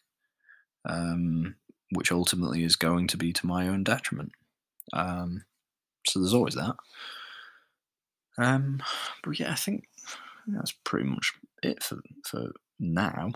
um, 0.88 1.56
which 1.90 2.10
ultimately 2.10 2.62
is 2.62 2.76
going 2.76 3.06
to 3.08 3.16
be 3.18 3.32
to 3.34 3.46
my 3.46 3.68
own 3.68 3.84
detriment. 3.84 4.32
Um, 4.92 5.44
so 6.06 6.20
there's 6.20 6.34
always 6.34 6.54
that. 6.54 6.76
Um, 8.38 8.82
but 9.24 9.38
yeah, 9.40 9.52
I 9.52 9.56
think 9.56 9.88
that's 10.46 10.72
pretty 10.84 11.08
much 11.08 11.32
it 11.62 11.82
for 11.82 12.00
for 12.24 12.52
now. 12.78 13.32
We'll 13.32 13.34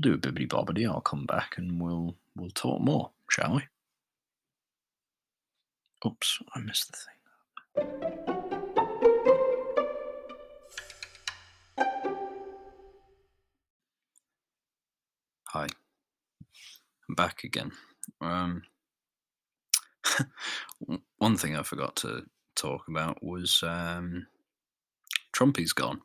do 0.00 0.14
a 0.14 0.18
bibbity 0.18 0.48
bobbity. 0.48 0.88
I'll 0.88 1.00
come 1.00 1.26
back 1.26 1.54
and 1.58 1.80
we'll 1.80 2.16
we'll 2.36 2.50
talk 2.50 2.80
more, 2.80 3.10
shall 3.28 3.56
we? 3.56 3.62
Oops, 6.06 6.38
I 6.54 6.60
missed 6.60 6.92
the 6.92 6.98
thing. 6.98 7.14
Hi, 15.48 15.66
I'm 17.08 17.14
back 17.14 17.44
again. 17.44 17.72
Um, 18.20 18.62
one 21.18 21.36
thing 21.36 21.56
I 21.56 21.62
forgot 21.62 21.96
to 21.96 22.24
talk 22.56 22.82
about 22.88 23.22
was 23.22 23.62
um, 23.62 24.26
Trumpy's 25.34 25.72
gone. 25.72 26.00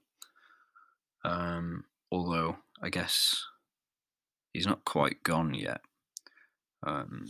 Um, 1.23 1.85
although 2.11 2.57
I 2.81 2.89
guess 2.89 3.43
he's 4.53 4.67
not 4.67 4.85
quite 4.85 5.23
gone 5.23 5.53
yet. 5.53 5.81
Um, 6.85 7.25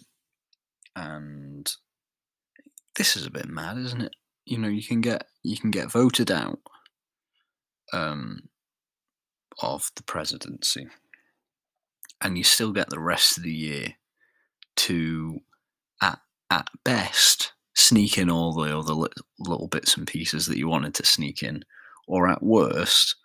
and 0.95 1.69
this 2.95 3.15
is 3.15 3.25
a 3.25 3.31
bit 3.31 3.47
mad, 3.47 3.77
isn't 3.77 4.01
it? 4.01 4.15
You 4.45 4.57
know, 4.57 4.67
you 4.67 4.83
can 4.83 5.01
get 5.01 5.27
you 5.43 5.57
can 5.57 5.71
get 5.71 5.91
voted 5.91 6.31
out 6.31 6.59
um, 7.93 8.49
of 9.61 9.91
the 9.95 10.03
presidency, 10.03 10.87
and 12.21 12.37
you 12.37 12.43
still 12.43 12.71
get 12.71 12.89
the 12.89 12.99
rest 12.99 13.37
of 13.37 13.43
the 13.43 13.53
year 13.53 13.95
to, 14.77 15.39
at 16.51 16.67
best, 16.83 17.53
sneak 17.75 18.17
in 18.17 18.29
all 18.29 18.53
the 18.53 18.77
other 18.77 18.93
little 19.39 19.67
bits 19.67 19.95
and 19.97 20.07
pieces 20.07 20.45
that 20.47 20.57
you 20.57 20.67
wanted 20.67 20.93
to 20.95 21.05
sneak 21.05 21.43
in, 21.43 21.63
or 22.07 22.27
at 22.27 22.43
worst, 22.43 23.15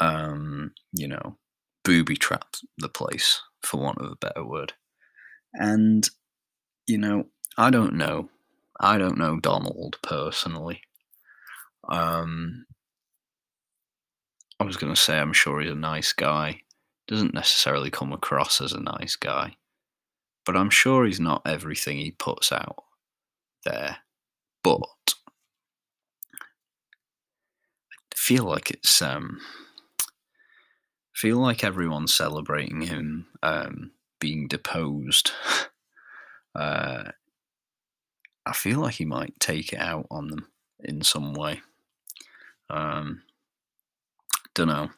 um, 0.00 0.72
you 0.92 1.08
know, 1.08 1.36
booby 1.84 2.16
trap 2.16 2.56
the 2.78 2.88
place, 2.88 3.40
for 3.62 3.80
want 3.80 3.98
of 3.98 4.10
a 4.10 4.16
better 4.16 4.44
word. 4.44 4.72
And, 5.54 6.08
you 6.86 6.98
know, 6.98 7.26
I 7.56 7.70
don't 7.70 7.94
know 7.94 8.28
I 8.78 8.98
don't 8.98 9.18
know 9.18 9.40
Donald 9.40 9.98
personally. 10.02 10.82
Um, 11.88 12.66
I 14.60 14.64
was 14.64 14.76
going 14.76 14.94
to 14.94 15.00
say 15.00 15.18
I'm 15.18 15.32
sure 15.32 15.60
he's 15.60 15.70
a 15.70 15.74
nice 15.74 16.12
guy. 16.12 16.62
Doesn't 17.08 17.34
necessarily 17.34 17.90
come 17.90 18.12
across 18.12 18.60
as 18.60 18.72
a 18.72 18.80
nice 18.80 19.16
guy, 19.16 19.56
but 20.46 20.56
I'm 20.56 20.70
sure 20.70 21.04
he's 21.04 21.20
not 21.20 21.42
everything 21.44 21.98
he 21.98 22.12
puts 22.12 22.52
out 22.52 22.84
there. 23.64 23.98
But 24.62 24.80
I 27.92 28.16
feel 28.16 28.44
like 28.44 28.70
it's 28.70 29.02
um, 29.02 29.40
feel 31.14 31.38
like 31.38 31.64
everyone's 31.64 32.14
celebrating 32.14 32.82
him 32.82 33.26
um, 33.42 33.90
being 34.20 34.48
deposed. 34.48 35.32
uh, 36.54 37.04
I 38.46 38.52
feel 38.52 38.80
like 38.80 38.94
he 38.94 39.04
might 39.04 39.38
take 39.40 39.72
it 39.72 39.80
out 39.80 40.06
on 40.10 40.28
them 40.28 40.46
in 40.84 41.02
some 41.02 41.34
way. 41.34 41.62
Um, 42.70 43.22
don't 44.54 44.68
know. 44.68 44.90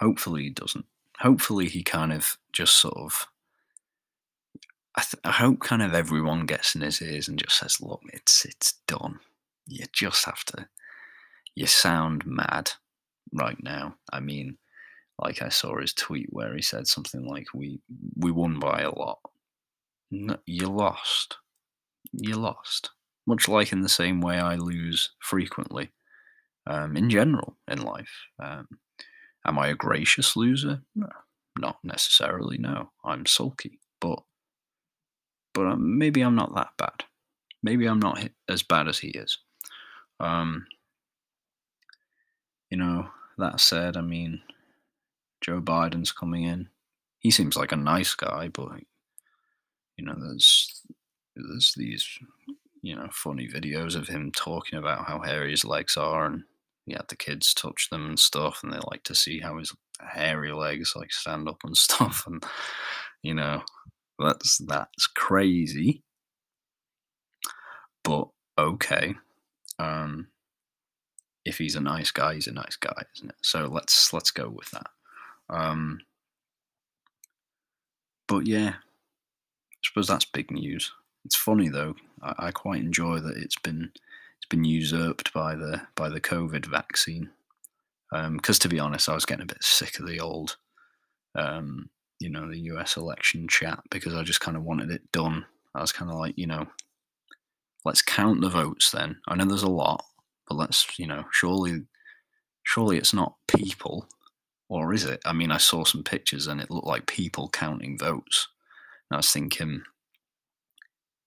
Hopefully 0.00 0.44
he 0.44 0.50
doesn't. 0.50 0.86
Hopefully 1.20 1.68
he 1.68 1.82
kind 1.82 2.12
of 2.12 2.36
just 2.52 2.76
sort 2.76 2.96
of. 2.96 3.26
I, 4.96 5.02
th- 5.02 5.20
I 5.24 5.32
hope 5.32 5.60
kind 5.60 5.82
of 5.82 5.94
everyone 5.94 6.46
gets 6.46 6.74
in 6.74 6.82
his 6.82 7.02
ears 7.02 7.28
and 7.28 7.38
just 7.38 7.58
says, 7.58 7.80
"Look, 7.80 8.02
it's 8.12 8.44
it's 8.44 8.74
done. 8.86 9.20
You 9.66 9.86
just 9.92 10.24
have 10.26 10.44
to. 10.46 10.68
You 11.54 11.66
sound 11.66 12.24
mad 12.26 12.72
right 13.32 13.60
now. 13.62 13.96
I 14.12 14.20
mean, 14.20 14.58
like 15.18 15.42
I 15.42 15.48
saw 15.48 15.80
his 15.80 15.92
tweet 15.94 16.28
where 16.30 16.54
he 16.54 16.62
said 16.62 16.86
something 16.86 17.26
like, 17.26 17.48
"We 17.54 17.80
we 18.16 18.30
won 18.30 18.58
by 18.58 18.82
a 18.82 18.90
lot." 18.94 19.18
no, 20.14 20.36
you 20.46 20.68
lost. 20.68 21.38
You 22.12 22.36
lost. 22.36 22.90
Much 23.26 23.48
like 23.48 23.72
in 23.72 23.80
the 23.80 23.88
same 23.88 24.20
way 24.20 24.38
I 24.38 24.56
lose 24.56 25.10
frequently 25.18 25.90
um, 26.66 26.96
in 26.96 27.10
general 27.10 27.56
in 27.68 27.82
life. 27.82 28.12
Um, 28.42 28.68
am 29.46 29.58
I 29.58 29.68
a 29.68 29.74
gracious 29.74 30.36
loser? 30.36 30.82
No, 30.94 31.08
not 31.58 31.78
necessarily. 31.82 32.58
No, 32.58 32.90
I'm 33.04 33.26
sulky, 33.26 33.80
but 34.00 34.22
but 35.54 35.66
um, 35.66 35.98
maybe 35.98 36.20
I'm 36.20 36.34
not 36.34 36.54
that 36.54 36.72
bad. 36.76 37.04
Maybe 37.62 37.86
I'm 37.86 38.00
not 38.00 38.28
as 38.48 38.62
bad 38.62 38.88
as 38.88 38.98
he 38.98 39.08
is. 39.08 39.38
Um, 40.20 40.66
you 42.70 42.76
know, 42.76 43.08
that 43.38 43.60
said, 43.60 43.96
I 43.96 44.02
mean, 44.02 44.42
Joe 45.40 45.60
Biden's 45.60 46.12
coming 46.12 46.44
in. 46.44 46.68
He 47.18 47.30
seems 47.30 47.56
like 47.56 47.72
a 47.72 47.76
nice 47.76 48.14
guy, 48.14 48.48
but 48.48 48.80
you 49.96 50.04
know, 50.04 50.14
there's 50.18 50.82
there's 51.36 51.74
these 51.76 52.06
you 52.82 52.94
know 52.94 53.08
funny 53.10 53.48
videos 53.48 53.96
of 53.96 54.08
him 54.08 54.30
talking 54.30 54.78
about 54.78 55.06
how 55.06 55.20
hairy 55.20 55.52
his 55.52 55.64
legs 55.64 55.96
are, 55.96 56.26
and 56.26 56.42
he 56.84 56.92
had 56.92 57.08
the 57.08 57.16
kids 57.16 57.54
touch 57.54 57.88
them 57.90 58.06
and 58.06 58.18
stuff, 58.18 58.60
and 58.62 58.72
they 58.72 58.78
like 58.90 59.04
to 59.04 59.14
see 59.14 59.40
how 59.40 59.58
his 59.58 59.74
hairy 60.00 60.52
legs 60.52 60.94
like 60.96 61.12
stand 61.12 61.48
up 61.48 61.58
and 61.64 61.76
stuff, 61.86 62.24
and 62.26 62.44
you 63.22 63.34
know, 63.34 63.62
that's 64.18 64.58
that's 64.58 65.06
crazy. 65.06 66.02
But 68.02 68.28
okay. 68.58 69.14
Um 69.78 70.28
if 71.44 71.58
he's 71.58 71.76
a 71.76 71.80
nice 71.80 72.10
guy, 72.10 72.34
he's 72.34 72.46
a 72.46 72.52
nice 72.52 72.76
guy, 72.76 73.02
isn't 73.16 73.30
it? 73.30 73.36
So 73.42 73.66
let's 73.66 74.12
let's 74.12 74.30
go 74.30 74.48
with 74.48 74.70
that. 74.70 74.86
Um 75.50 76.00
but 78.26 78.46
yeah, 78.46 78.74
I 78.76 79.82
suppose 79.82 80.08
that's 80.08 80.24
big 80.24 80.50
news. 80.50 80.92
It's 81.24 81.36
funny 81.36 81.68
though. 81.68 81.94
I, 82.22 82.46
I 82.46 82.50
quite 82.50 82.80
enjoy 82.80 83.20
that 83.20 83.36
it's 83.36 83.58
been 83.58 83.90
it's 84.44 84.48
been 84.48 84.64
usurped 84.64 85.32
by 85.32 85.54
the 85.54 85.82
by 85.94 86.08
the 86.08 86.20
COVID 86.20 86.66
vaccine. 86.66 87.30
Because 88.10 88.56
um, 88.56 88.60
to 88.60 88.68
be 88.68 88.78
honest, 88.78 89.08
I 89.08 89.14
was 89.14 89.24
getting 89.24 89.42
a 89.42 89.46
bit 89.46 89.64
sick 89.64 89.98
of 89.98 90.06
the 90.06 90.20
old 90.20 90.56
um, 91.34 91.90
you 92.24 92.30
know, 92.30 92.48
the 92.48 92.58
US 92.72 92.96
election 92.96 93.46
chat 93.46 93.80
because 93.90 94.14
I 94.14 94.22
just 94.22 94.40
kind 94.40 94.56
of 94.56 94.62
wanted 94.62 94.90
it 94.90 95.12
done. 95.12 95.44
I 95.74 95.82
was 95.82 95.92
kind 95.92 96.10
of 96.10 96.16
like, 96.16 96.38
you 96.38 96.46
know, 96.46 96.66
let's 97.84 98.00
count 98.00 98.40
the 98.40 98.48
votes 98.48 98.90
then. 98.90 99.18
I 99.28 99.34
know 99.34 99.44
there's 99.44 99.62
a 99.62 99.68
lot, 99.68 100.02
but 100.48 100.54
let's, 100.54 100.98
you 100.98 101.06
know, 101.06 101.24
surely, 101.32 101.82
surely 102.62 102.96
it's 102.96 103.12
not 103.12 103.34
people, 103.46 104.08
or 104.70 104.94
is 104.94 105.04
it? 105.04 105.20
I 105.26 105.34
mean, 105.34 105.50
I 105.50 105.58
saw 105.58 105.84
some 105.84 106.02
pictures 106.02 106.46
and 106.46 106.62
it 106.62 106.70
looked 106.70 106.86
like 106.86 107.06
people 107.06 107.50
counting 107.50 107.98
votes. 107.98 108.48
And 109.10 109.16
I 109.16 109.18
was 109.18 109.30
thinking, 109.30 109.82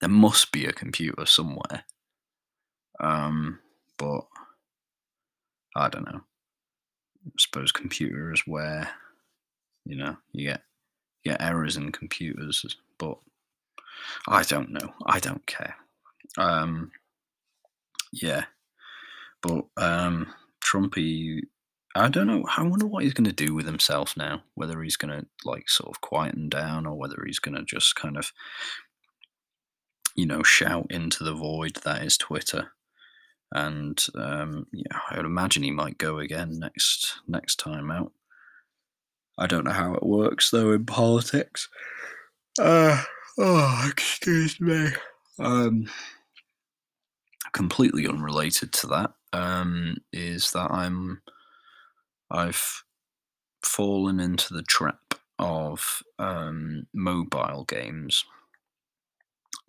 there 0.00 0.10
must 0.10 0.50
be 0.50 0.66
a 0.66 0.72
computer 0.72 1.26
somewhere. 1.26 1.84
Um, 2.98 3.60
but 3.98 4.26
I 5.76 5.88
don't 5.90 6.06
know. 6.06 6.22
I 7.24 7.30
suppose 7.38 7.70
computer 7.70 8.32
is 8.32 8.42
where, 8.46 8.90
you 9.84 9.94
know, 9.94 10.16
you 10.32 10.48
get 10.48 10.62
get 11.28 11.42
errors 11.42 11.76
in 11.76 11.92
computers, 11.92 12.76
but 12.98 13.18
I 14.26 14.42
don't 14.42 14.70
know. 14.70 14.94
I 15.06 15.18
don't 15.18 15.46
care. 15.46 15.76
Um, 16.36 16.92
yeah, 18.12 18.44
but 19.42 19.66
um, 19.76 20.32
Trumpy, 20.64 21.42
I 21.94 22.08
don't 22.08 22.26
know. 22.26 22.44
I 22.56 22.62
wonder 22.62 22.86
what 22.86 23.04
he's 23.04 23.14
going 23.14 23.24
to 23.24 23.32
do 23.46 23.54
with 23.54 23.66
himself 23.66 24.16
now. 24.16 24.42
Whether 24.54 24.82
he's 24.82 24.96
going 24.96 25.18
to 25.18 25.26
like 25.44 25.68
sort 25.68 25.90
of 25.90 26.00
quieten 26.00 26.48
down, 26.48 26.86
or 26.86 26.96
whether 26.96 27.22
he's 27.26 27.38
going 27.38 27.56
to 27.56 27.64
just 27.64 27.96
kind 27.96 28.16
of, 28.16 28.32
you 30.14 30.26
know, 30.26 30.42
shout 30.42 30.86
into 30.90 31.24
the 31.24 31.34
void 31.34 31.76
that 31.84 32.02
is 32.02 32.16
Twitter. 32.16 32.72
And 33.52 34.04
um, 34.14 34.66
yeah, 34.72 34.98
I 35.10 35.16
would 35.16 35.26
imagine 35.26 35.62
he 35.62 35.70
might 35.70 35.98
go 35.98 36.18
again 36.18 36.58
next 36.58 37.20
next 37.26 37.56
time 37.56 37.90
out. 37.90 38.12
I 39.38 39.46
don't 39.46 39.64
know 39.64 39.72
how 39.72 39.94
it 39.94 40.02
works 40.02 40.50
though 40.50 40.72
in 40.72 40.84
politics. 40.84 41.68
Uh, 42.58 43.02
oh, 43.38 43.88
excuse 43.90 44.60
me. 44.60 44.88
Um, 45.38 45.88
completely 47.52 48.06
unrelated 48.06 48.72
to 48.72 48.86
that 48.88 49.12
um, 49.32 49.96
is 50.12 50.50
that 50.52 50.70
I'm 50.70 51.22
I've 52.30 52.82
fallen 53.64 54.20
into 54.20 54.54
the 54.54 54.62
trap 54.62 55.14
of 55.38 56.02
um, 56.18 56.86
mobile 56.92 57.64
games 57.64 58.24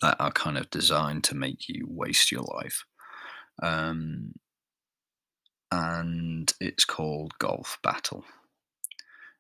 that 0.01 0.17
are 0.19 0.32
kind 0.32 0.58
of 0.58 0.69
designed 0.69 1.23
to 1.25 1.36
make 1.36 1.69
you 1.69 1.86
waste 1.88 2.32
your 2.32 2.41
life. 2.41 2.86
Um, 3.62 4.34
and 5.71 6.51
it's 6.60 6.86
called 6.86 7.38
Golf 7.39 7.77
Battle. 7.84 8.23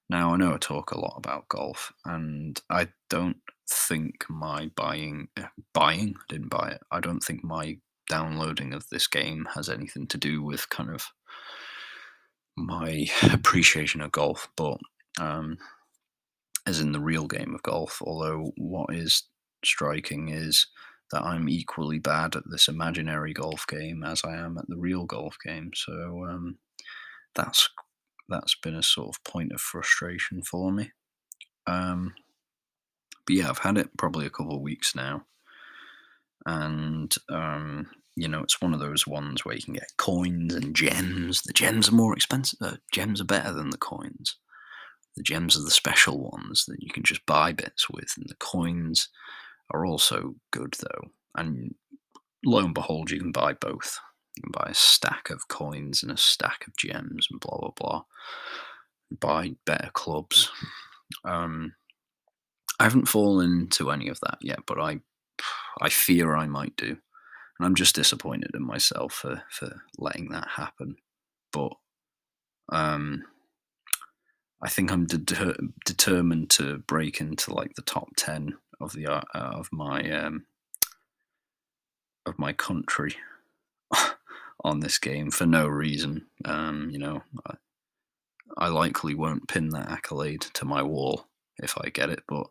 Now, 0.09 0.33
I 0.33 0.37
know 0.37 0.53
I 0.53 0.57
talk 0.57 0.91
a 0.91 0.99
lot 0.99 1.15
about 1.17 1.49
golf, 1.49 1.93
and 2.05 2.59
I 2.69 2.87
don't 3.09 3.37
think 3.69 4.25
my 4.29 4.71
buying, 4.75 5.27
eh, 5.37 5.47
buying, 5.73 6.15
I 6.17 6.23
didn't 6.29 6.49
buy 6.49 6.69
it, 6.69 6.81
I 6.91 6.99
don't 6.99 7.21
think 7.21 7.43
my 7.43 7.77
downloading 8.09 8.73
of 8.73 8.89
this 8.89 9.07
game 9.07 9.47
has 9.53 9.69
anything 9.69 10.07
to 10.07 10.17
do 10.17 10.41
with 10.41 10.69
kind 10.69 10.89
of 10.89 11.05
my 12.57 13.07
appreciation 13.31 14.01
of 14.01 14.11
golf, 14.11 14.49
but 14.55 14.79
um, 15.19 15.57
as 16.65 16.79
in 16.79 16.91
the 16.91 16.99
real 16.99 17.27
game 17.27 17.53
of 17.55 17.63
golf. 17.63 18.01
Although, 18.03 18.51
what 18.57 18.93
is 18.93 19.23
striking 19.63 20.29
is 20.29 20.67
that 21.11 21.23
I'm 21.23 21.49
equally 21.49 21.99
bad 21.99 22.35
at 22.35 22.43
this 22.49 22.67
imaginary 22.67 23.33
golf 23.33 23.65
game 23.67 24.03
as 24.03 24.23
I 24.23 24.35
am 24.35 24.57
at 24.57 24.67
the 24.67 24.77
real 24.77 25.05
golf 25.05 25.37
game. 25.43 25.71
So 25.73 26.25
um, 26.29 26.57
that's 27.35 27.67
that's 28.29 28.55
been 28.55 28.75
a 28.75 28.83
sort 28.83 29.09
of 29.09 29.23
point 29.23 29.51
of 29.51 29.61
frustration 29.61 30.41
for 30.43 30.71
me. 30.71 30.91
Um, 31.67 32.13
but 33.25 33.35
yeah, 33.35 33.49
I've 33.49 33.59
had 33.59 33.77
it 33.77 33.97
probably 33.97 34.25
a 34.25 34.31
couple 34.31 34.55
of 34.55 34.61
weeks 34.61 34.95
now, 34.95 35.25
and 36.45 37.13
um, 37.29 37.87
you 38.15 38.27
know, 38.27 38.41
it's 38.41 38.61
one 38.61 38.73
of 38.73 38.79
those 38.79 39.07
ones 39.07 39.45
where 39.45 39.55
you 39.55 39.61
can 39.61 39.73
get 39.73 39.97
coins 39.97 40.53
and 40.53 40.75
gems. 40.75 41.41
The 41.43 41.53
gems 41.53 41.89
are 41.89 41.95
more 41.95 42.13
expensive. 42.13 42.59
Uh, 42.61 42.77
gems 42.91 43.21
are 43.21 43.25
better 43.25 43.53
than 43.53 43.69
the 43.69 43.77
coins. 43.77 44.37
The 45.15 45.23
gems 45.23 45.57
are 45.57 45.63
the 45.63 45.71
special 45.71 46.31
ones 46.31 46.65
that 46.67 46.77
you 46.81 46.89
can 46.91 47.03
just 47.03 47.25
buy 47.25 47.51
bits 47.51 47.89
with, 47.89 48.13
and 48.17 48.27
the 48.27 48.35
coins 48.35 49.09
are 49.71 49.85
also 49.85 50.35
good 50.51 50.75
though. 50.79 51.09
And 51.35 51.75
lo 52.45 52.59
and 52.59 52.73
behold, 52.73 53.11
you 53.11 53.19
can 53.19 53.31
buy 53.31 53.53
both. 53.53 53.99
You 54.39 54.43
can 54.43 54.63
buy 54.63 54.71
a 54.71 54.75
stack 54.75 55.29
of 55.29 55.49
coins 55.49 56.01
and 56.01 56.11
a 56.11 56.17
stack 56.17 56.65
of 56.65 56.77
gems 56.77 57.27
and 57.29 57.41
blah 57.41 57.57
blah 57.57 57.71
blah. 57.75 58.03
Buy 59.19 59.55
better 59.65 59.89
clubs. 59.91 60.49
Um, 61.25 61.73
I 62.79 62.85
haven't 62.85 63.09
fallen 63.09 63.61
into 63.61 63.91
any 63.91 64.07
of 64.07 64.19
that 64.21 64.37
yet, 64.41 64.59
but 64.65 64.79
I 64.79 65.01
I 65.81 65.89
fear 65.89 66.35
I 66.35 66.47
might 66.47 66.75
do, 66.77 66.87
and 66.87 67.65
I'm 67.65 67.75
just 67.75 67.95
disappointed 67.95 68.51
in 68.53 68.65
myself 68.65 69.13
for 69.13 69.43
for 69.49 69.81
letting 69.97 70.29
that 70.29 70.47
happen. 70.47 70.95
But 71.51 71.73
um, 72.71 73.25
I 74.61 74.69
think 74.69 74.89
I'm 74.89 75.05
deter- 75.05 75.57
determined 75.85 76.49
to 76.51 76.77
break 76.77 77.19
into 77.19 77.53
like 77.53 77.73
the 77.75 77.81
top 77.81 78.09
ten 78.15 78.55
of 78.79 78.93
the 78.93 79.07
uh, 79.07 79.21
of 79.33 79.67
my 79.73 80.09
um, 80.11 80.45
of 82.25 82.39
my 82.39 82.53
country 82.53 83.15
on 84.63 84.79
this 84.79 84.97
game 84.97 85.31
for 85.31 85.45
no 85.45 85.67
reason. 85.67 86.27
Um, 86.45 86.89
you 86.91 86.99
know, 86.99 87.21
I, 87.47 87.55
I 88.57 88.67
likely 88.67 89.15
won't 89.15 89.47
pin 89.47 89.69
that 89.69 89.89
accolade 89.89 90.41
to 90.53 90.65
my 90.65 90.83
wall 90.83 91.25
if 91.57 91.77
I 91.77 91.89
get 91.89 92.09
it, 92.09 92.23
but 92.27 92.47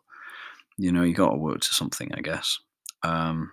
you 0.77 0.91
know, 0.91 1.03
you 1.03 1.13
got 1.13 1.31
to 1.31 1.37
work 1.37 1.61
to 1.61 1.73
something, 1.73 2.09
I 2.13 2.21
guess. 2.21 2.59
Um, 3.03 3.51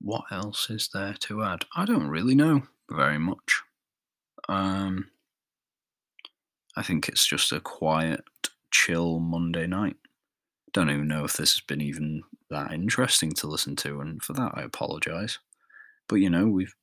what 0.00 0.24
else 0.30 0.68
is 0.70 0.90
there 0.92 1.14
to 1.20 1.42
add? 1.44 1.64
I 1.74 1.84
don't 1.84 2.08
really 2.08 2.34
know 2.34 2.62
very 2.90 3.18
much. 3.18 3.62
Um, 4.48 5.10
I 6.76 6.82
think 6.82 7.08
it's 7.08 7.26
just 7.26 7.52
a 7.52 7.60
quiet, 7.60 8.24
chill 8.70 9.20
Monday 9.20 9.66
night. 9.66 9.96
Don't 10.72 10.90
even 10.90 11.06
know 11.08 11.24
if 11.24 11.34
this 11.34 11.54
has 11.54 11.60
been 11.60 11.80
even 11.80 12.22
that 12.50 12.72
interesting 12.72 13.32
to 13.34 13.46
listen 13.46 13.76
to, 13.76 14.00
and 14.00 14.22
for 14.22 14.32
that 14.34 14.52
I 14.54 14.62
apologise. 14.62 15.38
But 16.08 16.16
you 16.16 16.30
know, 16.30 16.46
we've 16.46 16.74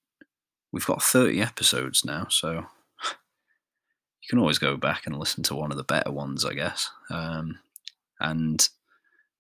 we've 0.71 0.85
got 0.85 1.03
30 1.03 1.41
episodes 1.41 2.05
now, 2.05 2.27
so 2.29 2.51
you 3.03 4.27
can 4.29 4.39
always 4.39 4.57
go 4.57 4.77
back 4.77 5.05
and 5.05 5.17
listen 5.17 5.43
to 5.43 5.55
one 5.55 5.71
of 5.71 5.77
the 5.77 5.83
better 5.83 6.11
ones, 6.11 6.45
I 6.45 6.53
guess. 6.53 6.89
Um, 7.09 7.59
and 8.19 8.67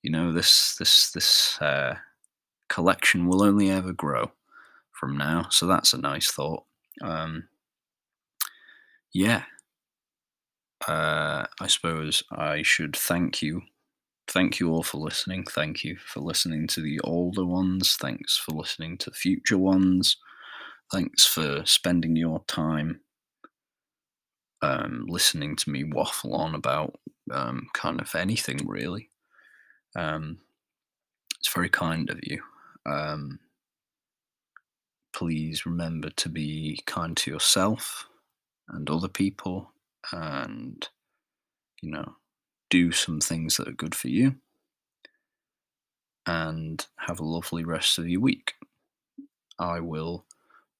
you 0.01 0.11
know, 0.11 0.31
this 0.31 0.75
this 0.77 1.11
this 1.11 1.61
uh, 1.61 1.95
collection 2.69 3.27
will 3.27 3.43
only 3.43 3.69
ever 3.69 3.93
grow 3.93 4.31
from 4.91 5.17
now, 5.17 5.47
so 5.49 5.67
that's 5.67 5.93
a 5.93 5.97
nice 5.97 6.31
thought. 6.31 6.63
Um, 7.01 7.47
yeah, 9.13 9.43
uh, 10.87 11.45
I 11.59 11.67
suppose 11.67 12.23
I 12.31 12.63
should 12.63 12.95
thank 12.95 13.41
you 13.41 13.61
thank 14.27 14.59
you 14.59 14.71
all 14.71 14.83
for 14.83 14.97
listening. 14.97 15.43
Thank 15.43 15.83
you 15.83 15.97
for 15.97 16.19
listening 16.19 16.67
to 16.67 16.81
the 16.81 16.99
older 17.01 17.45
ones. 17.45 17.95
Thanks 17.95 18.37
for 18.37 18.51
listening 18.51 18.97
to 18.99 19.11
future 19.11 19.57
ones. 19.57 20.17
Thanks 20.91 21.25
for 21.25 21.63
spending 21.65 22.15
your 22.15 22.43
time 22.47 23.01
um, 24.61 25.05
listening 25.07 25.55
to 25.55 25.69
me 25.69 25.83
waffle 25.83 26.35
on 26.35 26.55
about 26.55 26.99
um, 27.31 27.67
kind 27.73 27.99
of 27.99 28.13
anything, 28.15 28.59
really. 28.65 29.09
Um, 29.95 30.39
it's 31.39 31.53
very 31.53 31.69
kind 31.69 32.09
of 32.09 32.19
you. 32.23 32.41
Um, 32.85 33.39
please 35.13 35.65
remember 35.65 36.09
to 36.11 36.29
be 36.29 36.81
kind 36.85 37.17
to 37.17 37.31
yourself 37.31 38.07
and 38.69 38.89
other 38.89 39.07
people 39.07 39.73
and, 40.11 40.87
you 41.81 41.91
know, 41.91 42.15
do 42.71 42.91
some 42.91 43.19
things 43.19 43.57
that 43.57 43.67
are 43.67 43.73
good 43.73 43.93
for 43.93 44.07
you. 44.07 44.37
And 46.25 46.83
have 47.07 47.19
a 47.19 47.25
lovely 47.25 47.63
rest 47.63 47.99
of 47.99 48.07
your 48.07 48.21
week. 48.21 48.53
I 49.59 49.79
will 49.79 50.25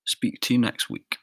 speak 0.05 0.39
to 0.41 0.53
you 0.55 0.59
next 0.59 0.89
week. 0.89 1.17